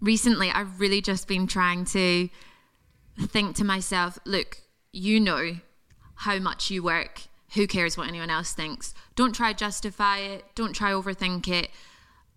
Recently, 0.01 0.49
I've 0.49 0.79
really 0.79 1.01
just 1.01 1.27
been 1.27 1.47
trying 1.47 1.85
to 1.85 2.29
think 3.19 3.55
to 3.57 3.63
myself, 3.63 4.17
look, 4.25 4.61
you 4.91 5.19
know 5.19 5.57
how 6.15 6.39
much 6.39 6.71
you 6.71 6.83
work. 6.83 7.23
Who 7.55 7.67
cares 7.67 7.97
what 7.97 8.07
anyone 8.07 8.29
else 8.29 8.53
thinks? 8.53 8.93
Don't 9.15 9.33
try 9.33 9.53
justify 9.53 10.19
it. 10.19 10.45
Don't 10.55 10.73
try 10.73 10.91
overthink 10.91 11.47
it. 11.47 11.69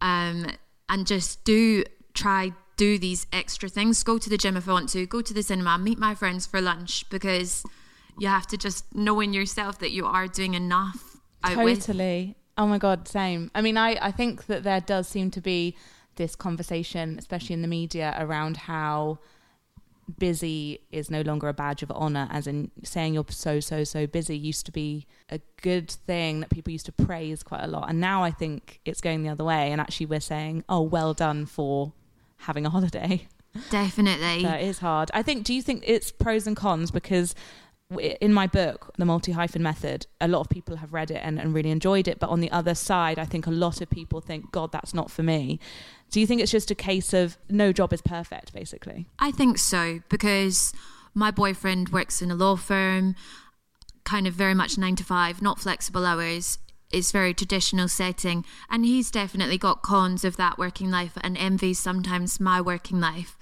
Um, 0.01 0.47
and 0.89 1.07
just 1.07 1.45
do 1.45 1.85
try 2.15 2.53
do 2.77 2.99
these 2.99 3.27
extra 3.33 3.69
things. 3.69 4.03
Go 4.03 4.19
to 4.19 4.29
the 4.29 4.39
gym 4.39 4.57
if 4.57 4.69
I 4.69 4.73
want 4.73 4.89
to, 4.91 5.07
go 5.07 5.21
to 5.21 5.35
the 5.35 5.43
cinema, 5.43 5.79
meet 5.79 5.99
my 5.99 6.15
friends 6.15 6.47
for 6.47 6.61
lunch 6.61 7.09
because 7.11 7.65
you 8.19 8.29
have 8.29 8.47
to 8.49 8.57
just 8.57 8.95
know 8.95 9.21
in 9.21 9.33
yourself 9.33 9.79
that 9.79 9.91
you 9.91 10.07
are 10.07 10.27
doing 10.27 10.55
enough. 10.55 11.21
Totally. 11.45 12.37
Oh 12.59 12.67
my 12.67 12.79
God, 12.79 13.09
same. 13.09 13.51
I 13.55 13.63
mean, 13.63 13.77
I, 13.77 13.99
I 14.01 14.11
think 14.11 14.47
that 14.47 14.63
there 14.63 14.81
does 14.81 15.09
seem 15.09 15.31
to 15.33 15.41
be 15.41 15.77
this 16.17 16.37
conversation, 16.37 17.19
especially 17.19 17.55
in 17.55 17.63
the 17.63 17.69
media, 17.69 18.15
around 18.19 18.57
how 18.57 19.19
busy 20.19 20.81
is 20.91 21.11
no 21.11 21.23
longer 21.23 21.49
a 21.49 21.55
badge 21.55 21.83
of 21.83 21.91
honor 21.95 22.29
as 22.31 22.49
in 22.49 22.71
saying 22.83 23.15
you're 23.15 23.25
so 23.31 23.61
so 23.61 23.85
so 23.85 24.05
busy 24.05 24.37
used 24.37 24.67
to 24.67 24.73
be 24.73 25.07
a 25.31 25.41
good 25.63 25.89
thing 25.89 26.41
that 26.41 26.51
people 26.51 26.73
used 26.73 26.85
to 26.85 26.93
praise 26.93 27.45
quite 27.45 27.63
a 27.63 27.69
lot 27.69 27.89
and 27.89 28.01
now 28.01 28.23
i 28.25 28.31
think 28.31 28.81
it's 28.85 29.01
going 29.01 29.23
the 29.23 29.29
other 29.29 29.45
way 29.45 29.71
and 29.71 29.81
actually 29.81 30.05
we're 30.05 30.21
saying 30.21 30.65
oh 30.69 30.83
well 30.83 31.15
done 31.15 31.47
for 31.47 31.93
having 32.43 32.67
a 32.67 32.71
holiday. 32.71 33.27
Definitely. 33.71 34.43
that 34.43 34.63
is 34.63 34.79
hard. 34.79 35.11
I 35.15 35.23
think, 35.23 35.45
do 35.45 35.55
you 35.55 35.63
think 35.63 35.85
it's 35.87 36.11
pros 36.11 36.47
and 36.47 36.57
cons? 36.57 36.91
Because 36.91 37.35
in 37.99 38.33
my 38.33 38.47
book, 38.47 38.91
The 38.97 39.05
Multi 39.05 39.33
Hyphen 39.33 39.63
Method, 39.63 40.07
a 40.21 40.29
lot 40.29 40.41
of 40.41 40.49
people 40.49 40.77
have 40.77 40.93
read 40.93 41.11
it 41.11 41.21
and, 41.23 41.39
and 41.39 41.55
really 41.55 41.71
enjoyed 41.71 42.09
it. 42.09 42.19
But 42.19 42.31
on 42.31 42.41
the 42.41 42.51
other 42.51 42.75
side, 42.75 43.19
I 43.19 43.25
think 43.25 43.47
a 43.47 43.51
lot 43.51 43.81
of 43.81 43.91
people 43.91 44.21
think, 44.21 44.53
God, 44.53 44.73
that's 44.73 44.95
not 44.95 45.11
for 45.11 45.23
me. 45.23 45.61
Do 46.13 46.21
you 46.21 46.27
think 46.27 46.41
it's 46.41 46.53
just 46.53 46.71
a 46.71 46.77
case 46.77 47.13
of 47.13 47.37
no 47.51 47.73
job 47.73 47.93
is 47.93 48.01
perfect, 48.01 48.53
basically? 48.53 49.07
I 49.19 49.33
think 49.33 49.59
so, 49.59 50.01
because 50.09 50.73
my 51.15 51.31
boyfriend 51.31 51.89
works 51.89 52.23
in 52.23 52.31
a 52.31 52.35
law 52.37 52.55
firm, 52.55 53.17
kind 54.05 54.29
of 54.29 54.35
very 54.35 54.55
much 54.55 54.79
nine 54.79 54.95
to 54.97 55.05
five, 55.05 55.43
not 55.43 55.59
flexible 55.59 56.07
hours 56.07 56.59
is 56.93 57.11
very 57.11 57.33
traditional 57.33 57.89
setting 57.89 58.45
and 58.69 58.85
he's 58.85 59.11
definitely 59.11 59.57
got 59.57 59.81
cons 59.81 60.25
of 60.25 60.37
that 60.37 60.59
working 60.59 60.91
life 60.91 61.17
and 61.23 61.39
envies 61.39 61.79
sometimes 61.79 62.39
my 62.39 62.61
working 62.61 63.01
life 63.01 63.39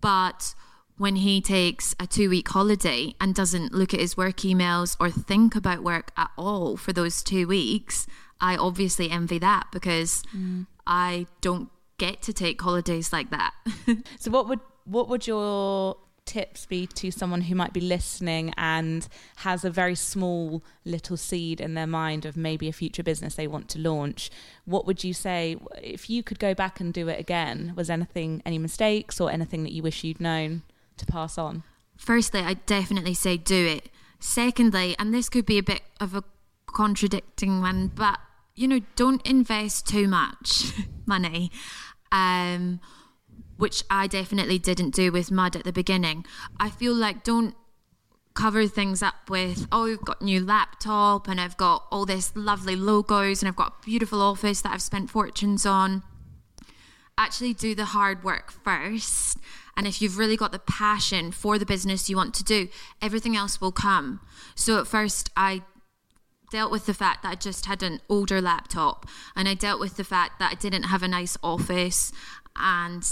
but 0.00 0.54
when 0.96 1.16
he 1.16 1.40
takes 1.40 1.94
a 1.98 2.06
two 2.06 2.28
week 2.28 2.48
holiday 2.48 3.14
and 3.20 3.34
doesn't 3.34 3.72
look 3.72 3.94
at 3.94 4.00
his 4.00 4.16
work 4.16 4.36
emails 4.38 4.96
or 5.00 5.10
think 5.10 5.56
about 5.56 5.82
work 5.82 6.12
at 6.16 6.30
all 6.36 6.76
for 6.76 6.92
those 6.92 7.22
two 7.22 7.48
weeks, 7.48 8.06
I 8.40 8.56
obviously 8.56 9.10
envy 9.10 9.38
that 9.38 9.68
because 9.72 10.22
mm. 10.36 10.66
I 10.86 11.26
don't 11.40 11.70
get 11.98 12.22
to 12.22 12.32
take 12.32 12.60
holidays 12.60 13.12
like 13.12 13.30
that. 13.30 13.52
so 14.18 14.30
what 14.30 14.48
would 14.48 14.60
what 14.84 15.08
would 15.08 15.26
your 15.26 15.96
tips 16.26 16.66
be 16.66 16.86
to 16.86 17.10
someone 17.10 17.42
who 17.42 17.54
might 17.54 17.72
be 17.72 17.80
listening 17.80 18.52
and 18.56 19.08
has 19.36 19.64
a 19.64 19.70
very 19.70 19.94
small 19.94 20.62
little 20.84 21.16
seed 21.16 21.60
in 21.60 21.74
their 21.74 21.86
mind 21.86 22.24
of 22.24 22.36
maybe 22.36 22.68
a 22.68 22.72
future 22.72 23.02
business 23.02 23.34
they 23.34 23.46
want 23.46 23.68
to 23.70 23.78
launch? 23.78 24.30
What 24.64 24.86
would 24.86 25.04
you 25.04 25.12
say 25.12 25.56
if 25.82 26.08
you 26.08 26.22
could 26.22 26.38
go 26.38 26.54
back 26.54 26.80
and 26.80 26.92
do 26.92 27.08
it 27.08 27.20
again? 27.20 27.72
Was 27.76 27.90
anything, 27.90 28.42
any 28.44 28.58
mistakes 28.58 29.20
or 29.20 29.30
anything 29.30 29.62
that 29.64 29.72
you 29.72 29.82
wish 29.82 30.04
you'd 30.04 30.20
known 30.20 30.62
to 30.96 31.06
pass 31.06 31.38
on? 31.38 31.62
Firstly, 31.96 32.40
I 32.40 32.54
definitely 32.54 33.14
say 33.14 33.36
do 33.36 33.66
it. 33.66 33.90
Secondly, 34.18 34.96
and 34.98 35.12
this 35.12 35.28
could 35.28 35.46
be 35.46 35.58
a 35.58 35.62
bit 35.62 35.82
of 36.00 36.14
a 36.14 36.24
contradicting 36.66 37.60
one, 37.60 37.88
but 37.94 38.18
you 38.54 38.68
know, 38.68 38.80
don't 38.96 39.26
invest 39.26 39.86
too 39.86 40.08
much 40.08 40.72
money. 41.06 41.50
Um, 42.12 42.80
which 43.56 43.84
I 43.88 44.06
definitely 44.06 44.58
didn't 44.58 44.94
do 44.94 45.12
with 45.12 45.30
Mud 45.30 45.56
at 45.56 45.64
the 45.64 45.72
beginning. 45.72 46.24
I 46.58 46.70
feel 46.70 46.94
like 46.94 47.22
don't 47.22 47.54
cover 48.34 48.66
things 48.66 49.02
up 49.02 49.30
with, 49.30 49.66
oh, 49.70 49.84
we've 49.84 50.00
got 50.00 50.20
new 50.20 50.44
laptop 50.44 51.28
and 51.28 51.40
I've 51.40 51.56
got 51.56 51.86
all 51.90 52.04
this 52.04 52.32
lovely 52.34 52.74
logos 52.74 53.42
and 53.42 53.48
I've 53.48 53.56
got 53.56 53.74
a 53.78 53.84
beautiful 53.84 54.20
office 54.20 54.60
that 54.62 54.72
I've 54.72 54.82
spent 54.82 55.10
fortunes 55.10 55.64
on. 55.64 56.02
Actually, 57.16 57.54
do 57.54 57.76
the 57.76 57.86
hard 57.86 58.24
work 58.24 58.50
first. 58.50 59.38
And 59.76 59.86
if 59.86 60.02
you've 60.02 60.18
really 60.18 60.36
got 60.36 60.50
the 60.50 60.58
passion 60.58 61.30
for 61.30 61.58
the 61.58 61.66
business 61.66 62.10
you 62.10 62.16
want 62.16 62.34
to 62.34 62.44
do, 62.44 62.68
everything 63.00 63.36
else 63.36 63.60
will 63.60 63.72
come. 63.72 64.20
So 64.56 64.80
at 64.80 64.88
first, 64.88 65.30
I 65.36 65.62
dealt 66.54 66.70
with 66.70 66.86
the 66.86 66.94
fact 66.94 67.24
that 67.24 67.32
I 67.32 67.34
just 67.34 67.66
had 67.66 67.82
an 67.82 68.00
older 68.08 68.40
laptop 68.40 69.06
and 69.34 69.48
I 69.48 69.54
dealt 69.54 69.80
with 69.80 69.96
the 69.96 70.04
fact 70.04 70.38
that 70.38 70.52
I 70.52 70.54
didn't 70.54 70.84
have 70.84 71.02
a 71.02 71.08
nice 71.08 71.36
office 71.42 72.12
and 72.54 73.04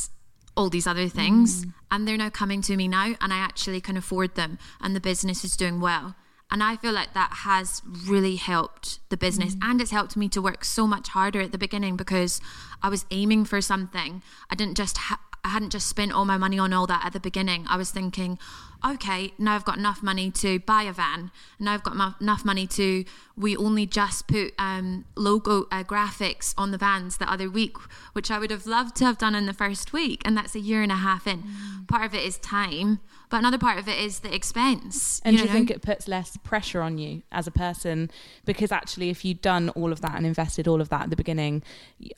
all 0.57 0.71
these 0.71 0.87
other 0.87 1.09
things 1.09 1.65
mm. 1.67 1.75
and 1.91 2.07
they're 2.07 2.17
now 2.17 2.31
coming 2.31 2.63
to 2.63 2.77
me 2.77 2.87
now 2.87 3.17
and 3.21 3.33
I 3.33 3.39
actually 3.39 3.81
can 3.81 3.97
afford 3.97 4.37
them 4.37 4.59
and 4.81 4.95
the 4.95 5.01
business 5.01 5.43
is 5.45 5.57
doing 5.57 5.81
well. 5.81 6.15
And 6.53 6.63
I 6.63 6.77
feel 6.77 6.93
like 6.93 7.15
that 7.15 7.33
has 7.39 7.83
really 8.07 8.37
helped 8.37 9.01
the 9.09 9.17
business 9.17 9.57
mm. 9.57 9.69
and 9.69 9.81
it's 9.81 9.91
helped 9.91 10.17
me 10.17 10.29
to 10.29 10.41
work 10.41 10.65
so 10.65 10.87
much 10.87 11.09
harder 11.09 11.41
at 11.41 11.51
the 11.51 11.59
beginning 11.59 11.97
because 11.97 12.41
I 12.81 12.91
was 12.91 13.07
aiming 13.11 13.47
for 13.47 13.61
something. 13.61 14.23
I 14.51 14.55
didn't 14.55 14.77
just 14.77 14.99
ha- 14.99 15.19
I 15.45 15.49
hadn't 15.49 15.71
just 15.71 15.89
spent 15.89 16.13
all 16.13 16.25
my 16.25 16.37
money 16.37 16.59
on 16.59 16.73
all 16.73 16.87
that 16.87 17.05
at 17.05 17.13
the 17.13 17.21
beginning. 17.21 17.67
I 17.69 17.77
was 17.77 17.91
thinking, 17.91 18.39
okay, 18.87 19.33
now 19.39 19.57
I've 19.57 19.65
got 19.65 19.77
enough 19.77 20.01
money 20.01 20.31
to 20.31 20.61
buy 20.61 20.85
a 20.85 20.93
van. 20.93 21.33
Now 21.59 21.73
I've 21.75 21.83
got 21.83 21.99
m- 21.99 22.15
enough 22.21 22.45
money 22.45 22.67
to. 22.69 23.05
We 23.37 23.57
only 23.57 23.85
just 23.87 24.29
put 24.29 24.55
um, 24.57 25.05
logo 25.17 25.67
uh, 25.73 25.83
graphics 25.83 26.55
on 26.57 26.71
the 26.71 26.79
vans 26.79 27.17
the 27.17 27.31
other 27.31 27.51
week, 27.51 27.77
which 28.13 28.31
I 28.31 28.39
would 28.39 28.53
have 28.53 28.67
loved 28.67 28.95
to 28.97 29.05
have 29.05 29.19
done 29.19 29.35
in 29.35 29.47
the 29.47 29.53
first 29.53 29.93
week, 29.93 30.23
and 30.25 30.37
that's 30.37 30.55
a 30.55 30.61
year 30.61 30.81
and 30.81 30.93
a 30.93 30.97
half 30.97 31.27
in. 31.27 31.43
Mm. 31.43 31.89
Part 31.89 32.05
of 32.05 32.15
it 32.15 32.23
is 32.23 32.39
time, 32.39 33.01
but 33.33 33.39
another 33.39 33.57
part 33.57 33.79
of 33.79 33.89
it 33.89 33.99
is 33.99 34.19
the 34.19 34.33
expense. 34.33 35.23
And 35.25 35.39
do 35.39 35.43
you 35.43 35.49
think 35.49 35.71
it 35.71 35.81
puts 35.81 36.07
less 36.07 36.37
pressure 36.37 36.83
on 36.83 36.99
you 36.99 37.23
as 37.33 37.47
a 37.47 37.51
person? 37.51 38.11
Because 38.45 38.71
actually, 38.71 39.09
if 39.09 39.25
you'd 39.25 39.41
done 39.41 39.71
all 39.71 39.91
of 39.91 40.03
that 40.03 40.17
and 40.17 40.27
invested 40.27 40.69
all 40.69 40.83
of 40.83 40.91
that 40.91 41.05
at 41.05 41.11
the 41.11 41.17
beginning, 41.17 41.63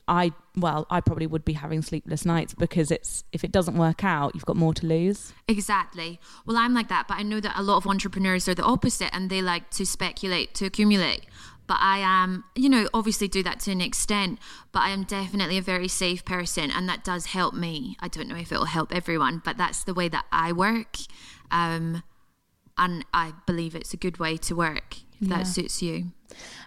I 0.09 0.33
well, 0.57 0.85
I 0.89 0.99
probably 0.99 1.25
would 1.25 1.45
be 1.45 1.53
having 1.53 1.81
sleepless 1.81 2.25
nights 2.25 2.53
because 2.53 2.91
it's 2.91 3.23
if 3.31 3.45
it 3.45 3.53
doesn't 3.53 3.77
work 3.77 4.03
out, 4.03 4.35
you've 4.35 4.45
got 4.45 4.57
more 4.57 4.73
to 4.73 4.85
lose. 4.85 5.31
Exactly. 5.47 6.19
Well, 6.45 6.57
I'm 6.57 6.73
like 6.73 6.89
that, 6.89 7.07
but 7.07 7.17
I 7.17 7.23
know 7.23 7.39
that 7.39 7.57
a 7.57 7.63
lot 7.63 7.77
of 7.77 7.87
entrepreneurs 7.87 8.49
are 8.49 8.55
the 8.55 8.63
opposite, 8.63 9.09
and 9.15 9.29
they 9.29 9.41
like 9.41 9.69
to 9.71 9.85
speculate 9.85 10.53
to 10.55 10.65
accumulate 10.65 11.27
but 11.67 11.77
I 11.79 11.99
am, 11.99 12.43
you 12.55 12.69
know, 12.69 12.87
obviously 12.93 13.27
do 13.27 13.43
that 13.43 13.59
to 13.61 13.71
an 13.71 13.81
extent, 13.81 14.39
but 14.71 14.81
I 14.81 14.89
am 14.89 15.03
definitely 15.03 15.57
a 15.57 15.61
very 15.61 15.87
safe 15.87 16.23
person 16.23 16.71
and 16.71 16.87
that 16.89 17.03
does 17.03 17.27
help 17.27 17.53
me. 17.53 17.97
I 17.99 18.07
don't 18.07 18.27
know 18.27 18.35
if 18.35 18.51
it 18.51 18.57
will 18.57 18.65
help 18.65 18.93
everyone, 18.93 19.41
but 19.43 19.57
that's 19.57 19.83
the 19.83 19.93
way 19.93 20.07
that 20.09 20.25
I 20.31 20.51
work. 20.51 20.97
Um, 21.51 22.03
and 22.77 23.05
I 23.13 23.33
believe 23.45 23.75
it's 23.75 23.93
a 23.93 23.97
good 23.97 24.17
way 24.17 24.37
to 24.37 24.55
work 24.55 24.97
if 25.19 25.27
yeah. 25.27 25.37
that 25.37 25.47
suits 25.47 25.81
you. 25.81 26.11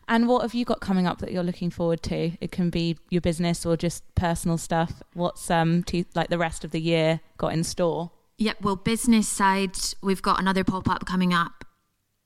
And 0.08 0.26
what 0.26 0.40
have 0.42 0.54
you 0.54 0.64
got 0.64 0.80
coming 0.80 1.06
up 1.06 1.18
that 1.18 1.32
you're 1.32 1.42
looking 1.42 1.70
forward 1.70 2.02
to? 2.04 2.32
It 2.40 2.50
can 2.50 2.70
be 2.70 2.96
your 3.10 3.20
business 3.20 3.66
or 3.66 3.76
just 3.76 4.02
personal 4.14 4.56
stuff. 4.56 5.02
What's 5.12 5.50
um 5.50 5.82
to, 5.84 6.04
like 6.14 6.30
the 6.30 6.38
rest 6.38 6.64
of 6.64 6.70
the 6.70 6.80
year 6.80 7.20
got 7.36 7.52
in 7.52 7.62
store? 7.62 8.10
Yep, 8.38 8.62
well 8.62 8.76
business 8.76 9.28
side, 9.28 9.76
we've 10.00 10.22
got 10.22 10.40
another 10.40 10.64
pop-up 10.64 11.04
coming 11.04 11.34
up 11.34 11.57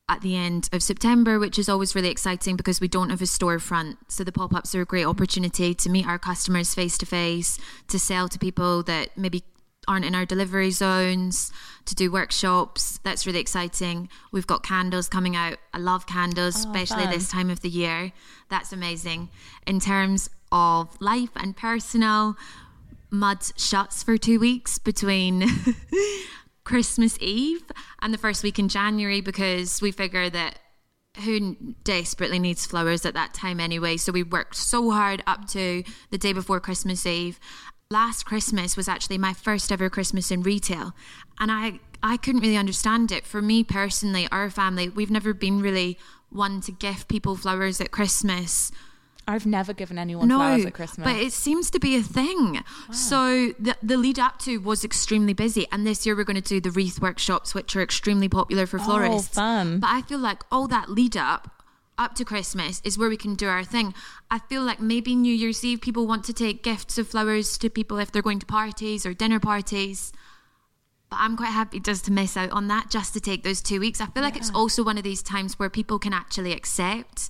at 0.09 0.21
the 0.21 0.37
end 0.37 0.68
of 0.73 0.82
September, 0.82 1.38
which 1.38 1.59
is 1.59 1.68
always 1.68 1.94
really 1.94 2.11
exciting 2.11 2.56
because 2.56 2.80
we 2.80 2.88
don't 2.88 3.11
have 3.11 3.23
a 3.23 3.26
storefront. 3.26 3.97
So 4.09 4.25
the 4.25 4.32
pop 4.32 4.54
ups 4.54 4.75
are 4.75 4.82
a 4.82 4.85
great 4.87 5.06
opportunity 5.06 5.75
to 5.75 5.90
meet 5.90 6.06
our 6.06 6.18
customers 6.18 6.75
face 6.75 6.99
to 6.99 7.06
face, 7.06 7.59
to 7.88 7.99
sell 7.99 8.28
to 8.28 8.38
people 8.38 8.82
that 8.85 9.16
maybe 9.16 9.44
aren't 9.88 10.04
in 10.04 10.14
our 10.14 10.25
delivery 10.25 10.71
zones, 10.71 11.52
to 11.87 11.94
do 11.94 12.11
workshops. 12.11 13.00
That's 13.02 13.26
really 13.26 13.40
exciting. 13.40 14.09
We've 14.30 14.47
got 14.47 14.62
candles 14.62 15.09
coming 15.09 15.35
out. 15.35 15.59
I 15.73 15.78
love 15.78 16.06
candles, 16.06 16.56
oh, 16.56 16.71
especially 16.71 17.04
fun. 17.04 17.12
this 17.12 17.30
time 17.30 17.50
of 17.50 17.61
the 17.61 17.68
year. 17.68 18.12
That's 18.49 18.73
amazing. 18.73 19.30
In 19.66 19.80
terms 19.80 20.30
of 20.52 21.00
life 21.00 21.30
and 21.37 21.56
personal, 21.56 22.37
Mud 23.11 23.38
shuts 23.56 24.02
for 24.02 24.16
two 24.16 24.38
weeks 24.38 24.78
between 24.78 25.49
Christmas 26.64 27.19
Eve 27.21 27.62
and 28.00 28.12
the 28.12 28.19
first 28.19 28.42
week 28.42 28.59
in 28.59 28.69
January 28.69 29.21
because 29.21 29.83
we 29.83 29.90
figure 29.90 30.31
that 30.31 30.59
who 31.25 31.57
desperately 31.85 32.38
needs 32.38 32.64
flowers 32.64 33.04
at 33.04 33.14
that 33.14 33.35
time 33.35 33.61
anyway. 33.61 33.97
So 33.97 34.12
we 34.12 34.23
worked 34.23 34.57
so 34.57 34.90
hard 34.90 35.23
up 35.26 35.47
to 35.49 35.85
the 36.11 36.19
day 36.19 36.33
before 36.33 36.61
Christmas 36.61 37.04
Eve. 37.04 37.38
Last 37.90 38.25
Christmas 38.25 38.76
was 38.76 38.88
actually 38.88 39.19
my 39.19 39.35
first 39.35 39.71
ever 39.71 39.90
Christmas 39.90 40.31
in 40.31 40.42
retail, 40.42 40.95
and 41.38 41.52
I 41.52 41.81
I 42.02 42.16
couldn't 42.16 42.40
really 42.40 42.57
understand 42.57 43.12
it. 43.12 43.26
For 43.26 43.42
me 43.42 43.62
personally, 43.62 44.26
our 44.33 44.49
family, 44.49 44.88
we've 44.88 45.11
never 45.11 45.35
been 45.35 45.61
really 45.61 45.99
one 46.31 46.62
to 46.62 46.73
gift 46.73 47.09
people 47.09 47.37
flowers 47.37 47.81
at 47.83 47.90
Christmas 47.90 48.73
I've 49.26 49.47
never 49.47 49.73
given 49.73 49.99
anyone 49.99 50.29
no, 50.29 50.38
flowers 50.38 50.64
at 50.64 50.75
Christmas. 50.75 51.05
But 51.05 51.17
it 51.17 51.33
seems 51.33 51.71
to 51.71 51.79
be 51.79 51.97
a 51.97 52.02
thing. 52.02 52.55
Wow. 52.55 52.93
So 52.93 53.52
the, 53.59 53.76
the 53.83 53.97
lead 53.97 54.19
up 54.19 54.38
to 54.41 54.59
was 54.59 54.85
extremely 54.85 55.33
busy. 55.33 55.67
And 55.71 55.87
this 55.87 56.05
year 56.05 56.17
we're 56.17 56.25
going 56.25 56.41
to 56.41 56.49
do 56.49 56.61
the 56.61 56.71
wreath 56.71 57.00
workshops, 57.00 57.55
which 57.55 57.76
are 57.76 57.83
extremely 57.83 58.29
popular 58.29 58.67
for 58.67 58.81
oh, 58.81 58.85
florists. 58.85 59.38
Oh, 59.38 59.41
fun. 59.41 59.81
But 59.81 59.91
I 59.91 60.02
feel 60.02 60.19
like 60.19 60.43
all 60.50 60.67
that 60.69 60.88
lead 60.88 61.17
up, 61.17 61.62
up 61.99 62.14
to 62.17 62.25
Christmas, 62.25 62.83
is 62.85 62.99
where 62.99 63.09
we 63.09 63.17
can 63.17 63.35
do 63.35 63.47
our 63.47 63.64
thing. 63.64 63.95
I 64.31 64.41
feel 64.41 64.62
like 64.62 64.81
maybe 64.81 65.14
New 65.14 65.35
Year's 65.35 65.64
Eve 65.64 65.81
people 65.81 66.07
want 66.07 66.25
to 66.25 66.33
take 66.33 66.62
gifts 66.62 66.99
of 66.99 67.09
flowers 67.09 67.57
to 67.59 67.71
people 67.71 67.99
if 67.99 68.11
they're 68.11 68.23
going 68.23 68.41
to 68.41 68.47
parties 68.47 69.07
or 69.07 69.14
dinner 69.14 69.38
parties. 69.38 70.12
But 71.11 71.21
I'm 71.21 71.37
quite 71.37 71.50
happy 71.50 71.78
just 71.78 72.06
to 72.06 72.11
miss 72.11 72.39
out 72.39 72.50
on 72.52 72.69
that, 72.69 72.91
just 72.91 73.13
to 73.13 73.21
take 73.21 73.45
those 73.45 73.61
two 73.61 73.78
weeks. 73.78 74.00
I 74.00 74.06
feel 74.06 74.23
yeah. 74.23 74.23
like 74.23 74.37
it's 74.37 74.50
also 74.50 74.82
one 74.82 74.97
of 74.97 75.04
these 75.04 75.23
times 75.23 75.58
where 75.58 75.69
people 75.69 75.99
can 75.99 76.15
actually 76.15 76.52
accept 76.52 77.28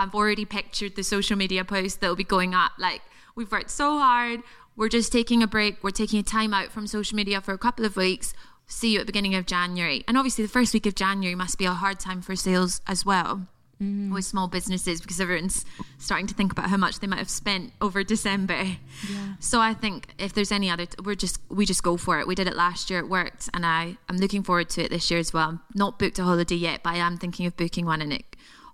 I've 0.00 0.14
already 0.14 0.46
pictured 0.46 0.96
the 0.96 1.02
social 1.02 1.36
media 1.36 1.62
post 1.62 2.00
that 2.00 2.08
will 2.08 2.16
be 2.16 2.24
going 2.24 2.54
up. 2.54 2.72
Like, 2.78 3.02
we've 3.34 3.52
worked 3.52 3.70
so 3.70 3.98
hard. 3.98 4.40
We're 4.74 4.88
just 4.88 5.12
taking 5.12 5.42
a 5.42 5.46
break. 5.46 5.84
We're 5.84 5.90
taking 5.90 6.20
a 6.20 6.22
time 6.22 6.54
out 6.54 6.72
from 6.72 6.86
social 6.86 7.16
media 7.16 7.42
for 7.42 7.52
a 7.52 7.58
couple 7.58 7.84
of 7.84 7.98
weeks. 7.98 8.32
See 8.66 8.94
you 8.94 9.00
at 9.00 9.02
the 9.02 9.12
beginning 9.12 9.34
of 9.34 9.44
January. 9.44 10.02
And 10.08 10.16
obviously, 10.16 10.42
the 10.42 10.50
first 10.50 10.72
week 10.72 10.86
of 10.86 10.94
January 10.94 11.34
must 11.34 11.58
be 11.58 11.66
a 11.66 11.72
hard 11.72 12.00
time 12.00 12.22
for 12.22 12.34
sales 12.34 12.80
as 12.86 13.04
well. 13.04 13.46
Mm. 13.82 14.12
With 14.12 14.24
small 14.24 14.46
businesses 14.46 15.00
because 15.00 15.20
everyone's 15.20 15.64
starting 15.98 16.26
to 16.26 16.34
think 16.34 16.52
about 16.52 16.68
how 16.68 16.76
much 16.76 17.00
they 17.00 17.06
might 17.06 17.18
have 17.18 17.30
spent 17.30 17.72
over 17.80 18.04
December. 18.04 18.62
Yeah. 19.10 19.34
So 19.40 19.60
I 19.60 19.72
think 19.72 20.08
if 20.18 20.34
there's 20.34 20.52
any 20.52 20.68
other, 20.68 20.86
we're 21.02 21.14
just 21.14 21.40
we 21.48 21.64
just 21.64 21.82
go 21.82 21.96
for 21.96 22.20
it. 22.20 22.26
We 22.26 22.34
did 22.34 22.46
it 22.46 22.54
last 22.54 22.90
year, 22.90 22.98
it 22.98 23.08
worked, 23.08 23.48
and 23.54 23.64
I 23.64 23.96
I'm 24.06 24.18
looking 24.18 24.42
forward 24.42 24.68
to 24.70 24.84
it 24.84 24.90
this 24.90 25.10
year 25.10 25.18
as 25.18 25.32
well. 25.32 25.48
I'm 25.48 25.60
not 25.74 25.98
booked 25.98 26.18
a 26.18 26.24
holiday 26.24 26.56
yet, 26.56 26.82
but 26.82 26.92
I 26.92 26.96
am 26.96 27.16
thinking 27.16 27.46
of 27.46 27.56
booking 27.56 27.86
one, 27.86 28.02
and 28.02 28.12
it 28.12 28.29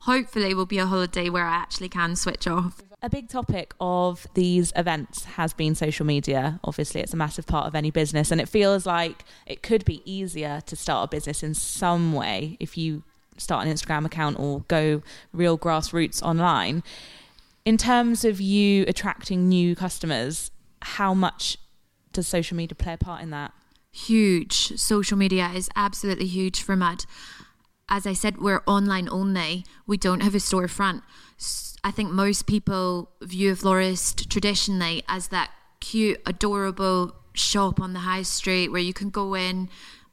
hopefully 0.07 0.55
will 0.55 0.67
be 0.67 0.79
a 0.79 0.87
holiday 0.87 1.29
where 1.29 1.45
I 1.45 1.57
actually 1.57 1.89
can 1.89 2.15
switch 2.15 2.47
off. 2.47 2.81
A 3.03 3.11
big 3.11 3.29
topic 3.29 3.75
of 3.81 4.27
these 4.35 4.73
events 4.77 5.25
has 5.25 5.53
been 5.53 5.75
social 5.75 6.07
media. 6.07 6.61
Obviously, 6.63 7.01
it's 7.01 7.13
a 7.13 7.17
massive 7.17 7.47
part 7.47 7.67
of 7.67 7.75
any 7.75 7.91
business, 7.91 8.31
and 8.31 8.41
it 8.41 8.49
feels 8.49 8.87
like 8.87 9.25
it 9.47 9.63
could 9.63 9.85
be 9.85 10.03
easier 10.05 10.63
to 10.67 10.77
start 10.77 11.05
a 11.05 11.09
business 11.09 11.43
in 11.43 11.55
some 11.55 12.13
way 12.13 12.57
if 12.61 12.79
you 12.79 13.03
start 13.37 13.67
an 13.67 13.73
Instagram 13.73 14.07
account 14.07 14.39
or 14.39 14.61
go 14.69 15.03
real 15.33 15.59
grassroots 15.59 16.23
online. 16.23 16.85
In 17.65 17.77
terms 17.77 18.25
of 18.25 18.41
you 18.41 18.85
attracting 18.87 19.49
new 19.49 19.75
customers, 19.75 20.53
how 20.83 21.15
much 21.15 21.59
does 22.13 22.29
social 22.29 22.57
media 22.57 22.77
play 22.77 22.93
a 22.93 22.97
part 22.97 23.23
in 23.23 23.31
that? 23.31 23.53
Huge. 23.91 24.79
Social 24.79 25.17
media 25.17 25.51
is 25.55 25.69
absolutely 25.75 26.27
huge 26.27 26.63
for 26.63 26.77
Mud 26.77 27.07
as 27.89 28.07
I 28.07 28.13
said, 28.13 28.39
we're 28.39 28.63
online 28.67 29.09
only. 29.11 29.65
We 29.87 29.97
don't 29.97 30.23
have 30.23 30.35
a 30.35 30.39
storefront. 30.39 31.03
I 31.85 31.91
think 31.91 32.11
most 32.11 32.47
people 32.47 33.11
view 33.23 33.53
a 33.53 33.57
florist 33.57 34.29
traditionally 34.29 35.05
as 35.09 35.29
that 35.29 35.51
cute, 35.81 36.21
adorable 36.27 37.15
shop 37.33 37.81
on 37.81 37.93
the 37.93 38.01
high 38.01 38.23
street 38.23 38.69
where 38.69 38.81
you 38.81 38.93
can 38.93 39.11
go 39.11 39.35
in, 39.35 39.69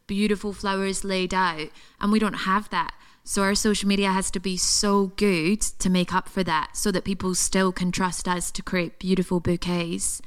beautiful 0.05 0.53
flowers 0.53 1.03
laid 1.03 1.33
out, 1.33 1.69
and 1.99 2.12
we 2.12 2.19
don't 2.19 2.33
have 2.33 2.69
that. 2.69 2.93
So 3.23 3.41
our 3.41 3.55
social 3.55 3.88
media 3.88 4.12
has 4.12 4.29
to 4.31 4.39
be 4.39 4.57
so 4.57 5.07
good 5.15 5.62
to 5.62 5.89
make 5.89 6.13
up 6.13 6.27
for 6.27 6.43
that 6.43 6.75
so 6.75 6.91
that 6.91 7.05
people 7.05 7.33
still 7.36 7.71
can 7.71 7.91
trust 7.91 8.27
us 8.27 8.51
to 8.51 8.62
create 8.62 8.99
beautiful 8.99 9.39
bouquets. 9.39 10.21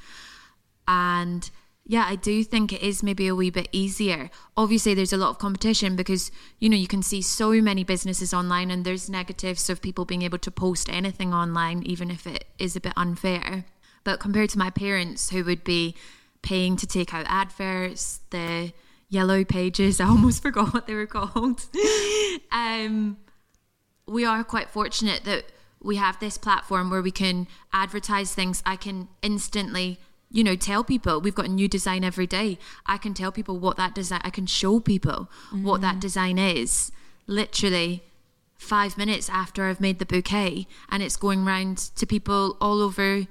And 0.88 1.48
yeah, 1.88 2.04
I 2.08 2.16
do 2.16 2.42
think 2.42 2.72
it 2.72 2.82
is 2.82 3.04
maybe 3.04 3.28
a 3.28 3.34
wee 3.34 3.50
bit 3.50 3.68
easier. 3.70 4.28
Obviously, 4.56 4.92
there's 4.92 5.12
a 5.12 5.16
lot 5.16 5.30
of 5.30 5.38
competition 5.38 5.94
because, 5.94 6.32
you 6.58 6.68
know, 6.68 6.76
you 6.76 6.88
can 6.88 7.00
see 7.00 7.22
so 7.22 7.52
many 7.62 7.84
businesses 7.84 8.34
online 8.34 8.72
and 8.72 8.84
there's 8.84 9.08
negatives 9.08 9.70
of 9.70 9.80
people 9.80 10.04
being 10.04 10.22
able 10.22 10.38
to 10.38 10.50
post 10.50 10.88
anything 10.88 11.32
online, 11.32 11.84
even 11.84 12.10
if 12.10 12.26
it 12.26 12.46
is 12.58 12.74
a 12.74 12.80
bit 12.80 12.92
unfair. 12.96 13.66
But 14.02 14.18
compared 14.18 14.50
to 14.50 14.58
my 14.58 14.68
parents 14.70 15.30
who 15.30 15.44
would 15.44 15.62
be 15.62 15.94
paying 16.42 16.76
to 16.76 16.88
take 16.88 17.14
out 17.14 17.24
adverts, 17.28 18.18
the 18.30 18.72
yellow 19.08 19.44
pages, 19.44 20.00
I 20.00 20.06
almost 20.06 20.42
forgot 20.42 20.74
what 20.74 20.88
they 20.88 20.94
were 20.94 21.06
called. 21.06 21.66
um, 22.50 23.16
we 24.08 24.24
are 24.24 24.42
quite 24.42 24.70
fortunate 24.70 25.22
that 25.22 25.44
we 25.80 25.96
have 25.96 26.18
this 26.18 26.36
platform 26.36 26.90
where 26.90 27.02
we 27.02 27.12
can 27.12 27.46
advertise 27.72 28.34
things. 28.34 28.60
I 28.66 28.74
can 28.74 29.06
instantly 29.22 30.00
you 30.30 30.42
know 30.42 30.56
tell 30.56 30.82
people 30.82 31.20
we've 31.20 31.34
got 31.34 31.46
a 31.46 31.50
new 31.50 31.68
design 31.68 32.04
every 32.04 32.26
day 32.26 32.58
i 32.86 32.96
can 32.96 33.14
tell 33.14 33.32
people 33.32 33.58
what 33.58 33.76
that 33.76 33.94
design 33.94 34.20
i 34.24 34.30
can 34.30 34.46
show 34.46 34.80
people 34.80 35.28
mm. 35.50 35.62
what 35.62 35.80
that 35.80 35.96
mm. 35.96 36.00
design 36.00 36.38
is 36.38 36.90
literally 37.26 38.02
five 38.56 38.96
minutes 38.98 39.28
after 39.28 39.64
i've 39.64 39.80
made 39.80 39.98
the 39.98 40.06
bouquet 40.06 40.66
and 40.88 41.02
it's 41.02 41.16
going 41.16 41.44
round 41.44 41.78
to 41.78 42.06
people 42.06 42.56
all 42.60 42.80
over 42.80 43.26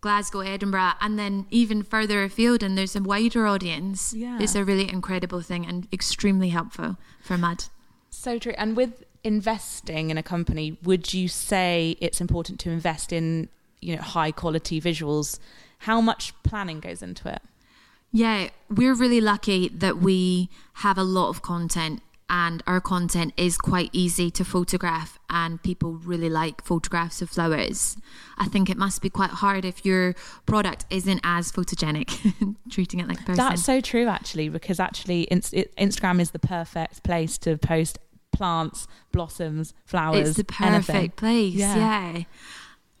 glasgow 0.00 0.40
edinburgh 0.40 0.92
and 1.00 1.18
then 1.18 1.46
even 1.50 1.82
further 1.82 2.22
afield 2.24 2.62
and 2.62 2.76
there's 2.76 2.96
a 2.96 3.02
wider 3.02 3.46
audience 3.46 4.12
yeah. 4.14 4.38
it's 4.40 4.54
a 4.54 4.64
really 4.64 4.88
incredible 4.88 5.40
thing 5.40 5.64
and 5.66 5.88
extremely 5.92 6.48
helpful 6.50 6.96
for 7.20 7.38
mud 7.38 7.64
so 8.10 8.38
true 8.38 8.54
and 8.58 8.76
with 8.76 9.04
investing 9.22 10.10
in 10.10 10.18
a 10.18 10.22
company 10.22 10.78
would 10.82 11.14
you 11.14 11.26
say 11.26 11.96
it's 12.00 12.20
important 12.20 12.60
to 12.60 12.70
invest 12.70 13.12
in 13.12 13.48
you 13.80 13.96
know 13.96 14.02
high 14.02 14.30
quality 14.30 14.80
visuals 14.80 15.38
how 15.78 16.00
much 16.00 16.32
planning 16.42 16.80
goes 16.80 17.02
into 17.02 17.28
it? 17.28 17.42
Yeah, 18.12 18.50
we're 18.70 18.94
really 18.94 19.20
lucky 19.20 19.68
that 19.68 19.98
we 19.98 20.48
have 20.74 20.96
a 20.96 21.02
lot 21.02 21.30
of 21.30 21.42
content 21.42 22.00
and 22.30 22.62
our 22.66 22.80
content 22.80 23.34
is 23.36 23.58
quite 23.58 23.90
easy 23.92 24.30
to 24.30 24.44
photograph 24.44 25.18
and 25.28 25.62
people 25.62 25.92
really 25.92 26.30
like 26.30 26.64
photographs 26.64 27.20
of 27.20 27.28
flowers. 27.28 27.96
I 28.38 28.46
think 28.46 28.70
it 28.70 28.76
must 28.76 29.02
be 29.02 29.10
quite 29.10 29.30
hard 29.30 29.64
if 29.64 29.84
your 29.84 30.14
product 30.46 30.86
isn't 30.90 31.20
as 31.22 31.52
photogenic, 31.52 32.56
treating 32.70 33.00
it 33.00 33.08
like 33.08 33.20
a 33.20 33.24
person. 33.24 33.36
That's 33.36 33.64
so 33.64 33.80
true, 33.80 34.06
actually, 34.06 34.48
because 34.48 34.80
actually 34.80 35.26
Instagram 35.30 36.20
is 36.20 36.30
the 36.30 36.38
perfect 36.38 37.02
place 37.02 37.36
to 37.38 37.58
post 37.58 37.98
plants, 38.32 38.88
blossoms, 39.12 39.74
flowers. 39.84 40.28
It's 40.30 40.36
the 40.38 40.44
perfect 40.44 40.90
anything. 40.90 41.10
place. 41.10 41.54
Yeah. 41.54 41.76
yeah. 41.76 42.22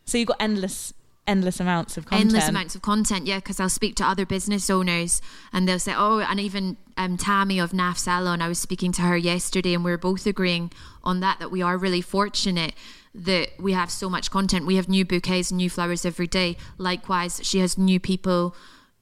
So 0.04 0.18
you've 0.18 0.28
got 0.28 0.36
endless 0.40 0.92
endless 1.26 1.60
amounts 1.60 1.96
of 1.96 2.06
content. 2.06 2.26
Endless 2.26 2.48
amounts 2.48 2.74
of 2.74 2.82
content, 2.82 3.26
yeah, 3.26 3.38
because 3.38 3.60
I'll 3.60 3.68
speak 3.68 3.94
to 3.96 4.04
other 4.04 4.26
business 4.26 4.68
owners 4.68 5.22
and 5.52 5.68
they'll 5.68 5.78
say, 5.78 5.94
oh, 5.96 6.20
and 6.20 6.38
even 6.38 6.76
um, 6.96 7.16
Tammy 7.16 7.58
of 7.58 7.72
NAF 7.72 7.98
Salon, 7.98 8.42
I 8.42 8.48
was 8.48 8.58
speaking 8.58 8.92
to 8.92 9.02
her 9.02 9.16
yesterday 9.16 9.74
and 9.74 9.84
we 9.84 9.92
are 9.92 9.98
both 9.98 10.26
agreeing 10.26 10.70
on 11.02 11.20
that, 11.20 11.38
that 11.38 11.50
we 11.50 11.62
are 11.62 11.76
really 11.76 12.00
fortunate 12.00 12.74
that 13.14 13.50
we 13.58 13.72
have 13.72 13.90
so 13.90 14.10
much 14.10 14.30
content. 14.30 14.66
We 14.66 14.76
have 14.76 14.88
new 14.88 15.04
bouquets, 15.04 15.50
and 15.50 15.58
new 15.58 15.70
flowers 15.70 16.04
every 16.04 16.26
day. 16.26 16.56
Likewise, 16.78 17.40
she 17.44 17.60
has 17.60 17.78
new 17.78 18.00
people 18.00 18.56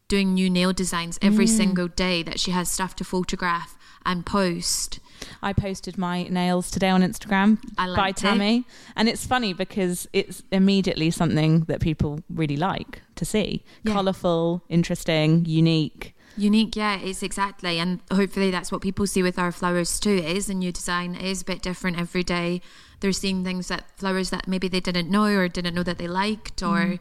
doing 0.09 0.35
new 0.35 0.51
nail 0.51 0.73
designs 0.75 1.19
every 1.23 1.47
mm. 1.47 1.57
single 1.57 1.89
day 1.89 2.23
that 2.23 2.39
she 2.39 2.51
has 2.51 2.71
stuff 2.71 2.95
to 2.97 3.05
photograph 3.05 3.79
and 4.05 4.27
post. 4.27 5.01
I 5.43 5.53
posted 5.53 5.99
my 5.99 6.25
nails 6.25 6.71
today 6.71 6.89
on 6.89 7.03
Instagram 7.03 7.59
by 7.77 8.13
Tammy. 8.13 8.59
It. 8.59 8.65
And 8.97 9.09
it's 9.09 9.27
funny 9.27 9.53
because 9.53 10.09
it's 10.13 10.43
immediately 10.51 11.11
something 11.11 11.61
that 11.63 11.81
people 11.81 12.21
really 12.29 12.57
like 12.57 13.03
to 13.17 13.25
see. 13.25 13.65
Yeah. 13.85 13.95
Colourful, 13.95 14.63
interesting, 14.69 15.45
unique. 15.45 16.15
Unique, 16.37 16.77
yeah, 16.77 16.99
it's 16.99 17.23
exactly. 17.23 17.79
And 17.79 18.01
hopefully 18.11 18.51
that's 18.51 18.73
what 18.73 18.81
people 18.81 19.07
see 19.07 19.23
with 19.23 19.39
our 19.39 19.53
flowers 19.53 20.01
too. 20.01 20.17
It 20.17 20.37
is 20.37 20.49
a 20.49 20.55
new 20.55 20.73
design, 20.73 21.15
it 21.15 21.25
is 21.25 21.43
a 21.43 21.45
bit 21.45 21.63
different 21.63 21.99
every 21.99 22.25
day. 22.25 22.61
They're 23.01 23.13
seeing 23.13 23.45
things 23.45 23.69
that 23.69 23.85
flowers 23.99 24.31
that 24.31 24.47
maybe 24.47 24.69
they 24.69 24.81
didn't 24.81 25.11
know 25.11 25.25
or 25.25 25.49
didn't 25.49 25.75
know 25.75 25.83
that 25.83 25.99
they 25.99 26.09
liked 26.09 26.63
or 26.63 26.79
mm. 26.79 27.01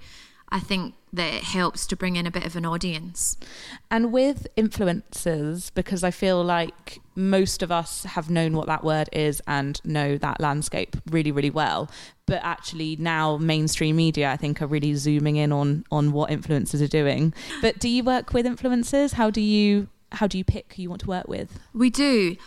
I 0.51 0.59
think 0.59 0.95
that 1.13 1.33
it 1.33 1.43
helps 1.43 1.85
to 1.87 1.95
bring 1.95 2.15
in 2.15 2.25
a 2.25 2.31
bit 2.31 2.45
of 2.45 2.55
an 2.55 2.65
audience. 2.65 3.37
And 3.89 4.11
with 4.11 4.47
influencers, 4.55 5.73
because 5.73 6.03
I 6.03 6.11
feel 6.11 6.43
like 6.43 6.99
most 7.15 7.61
of 7.61 7.71
us 7.71 8.03
have 8.03 8.29
known 8.29 8.53
what 8.53 8.67
that 8.67 8.83
word 8.83 9.09
is 9.11 9.41
and 9.47 9.79
know 9.85 10.17
that 10.17 10.39
landscape 10.39 10.95
really, 11.09 11.31
really 11.31 11.49
well. 11.49 11.89
But 12.25 12.41
actually, 12.43 12.95
now 12.97 13.37
mainstream 13.37 13.95
media, 13.95 14.31
I 14.31 14.37
think, 14.37 14.61
are 14.61 14.67
really 14.67 14.93
zooming 14.95 15.35
in 15.35 15.51
on 15.51 15.83
on 15.91 16.11
what 16.11 16.29
influencers 16.29 16.81
are 16.81 16.87
doing. 16.87 17.33
But 17.61 17.79
do 17.79 17.89
you 17.89 18.03
work 18.03 18.33
with 18.33 18.45
influencers? 18.45 19.13
How 19.13 19.29
do 19.29 19.41
you 19.41 19.87
how 20.13 20.27
do 20.27 20.37
you 20.37 20.43
pick 20.43 20.73
who 20.73 20.83
you 20.83 20.89
want 20.89 21.01
to 21.01 21.07
work 21.07 21.27
with? 21.27 21.59
We 21.73 21.89
do. 21.89 22.37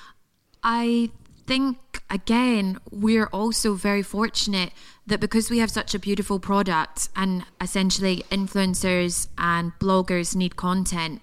I 0.62 1.10
think 1.46 1.78
again 2.10 2.78
we're 2.90 3.26
also 3.26 3.74
very 3.74 4.02
fortunate 4.02 4.72
that 5.06 5.20
because 5.20 5.50
we 5.50 5.58
have 5.58 5.70
such 5.70 5.94
a 5.94 5.98
beautiful 5.98 6.38
product 6.38 7.08
and 7.14 7.44
essentially 7.60 8.24
influencers 8.30 9.28
and 9.36 9.72
bloggers 9.78 10.34
need 10.34 10.56
content, 10.56 11.20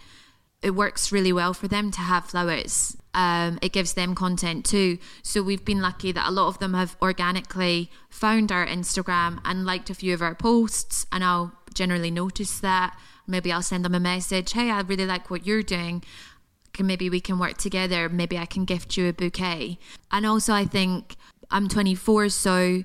it 0.62 0.72
works 0.72 1.12
really 1.12 1.34
well 1.34 1.54
for 1.54 1.68
them 1.68 1.90
to 1.92 2.00
have 2.00 2.26
flowers. 2.26 2.96
Um, 3.14 3.60
it 3.62 3.74
gives 3.74 3.94
them 3.94 4.16
content 4.16 4.66
too. 4.66 4.98
So 5.24 5.42
we've 5.42 5.66
been 5.66 5.82
lucky 5.82 6.12
that 6.12 6.30
a 6.30 6.32
lot 6.32 6.48
of 6.48 6.60
them 6.60 6.74
have 6.74 6.96
organically 7.02 7.90
found 8.10 8.52
our 8.52 8.66
Instagram 8.66 9.42
and 9.44 9.66
liked 9.66 9.90
a 9.90 9.96
few 9.96 10.14
of 10.14 10.22
our 10.22 10.36
posts, 10.36 11.06
and 11.12 11.24
I'll 11.24 11.52
generally 11.74 12.12
notice 12.12 12.60
that. 12.60 12.98
Maybe 13.28 13.52
I'll 13.52 13.62
send 13.62 13.86
them 13.86 13.96
a 13.96 14.00
message, 14.00 14.54
hey, 14.54 14.72
I 14.72 14.82
really 14.82 15.06
like 15.06 15.30
what 15.30 15.46
you're 15.46 15.64
doing. 15.64 16.04
Maybe 16.80 17.10
we 17.10 17.20
can 17.20 17.40
work 17.40 17.58
together? 17.58 18.10
Maybe 18.10 18.38
I 18.38 18.46
can 18.46 18.66
gift 18.66 18.98
you 18.98 19.08
a 19.08 19.14
bouquet. 19.14 19.78
And 20.12 20.26
also, 20.26 20.54
I 20.54 20.66
think 20.66 21.16
I'm 21.50 21.68
24, 21.68 22.30
so 22.30 22.84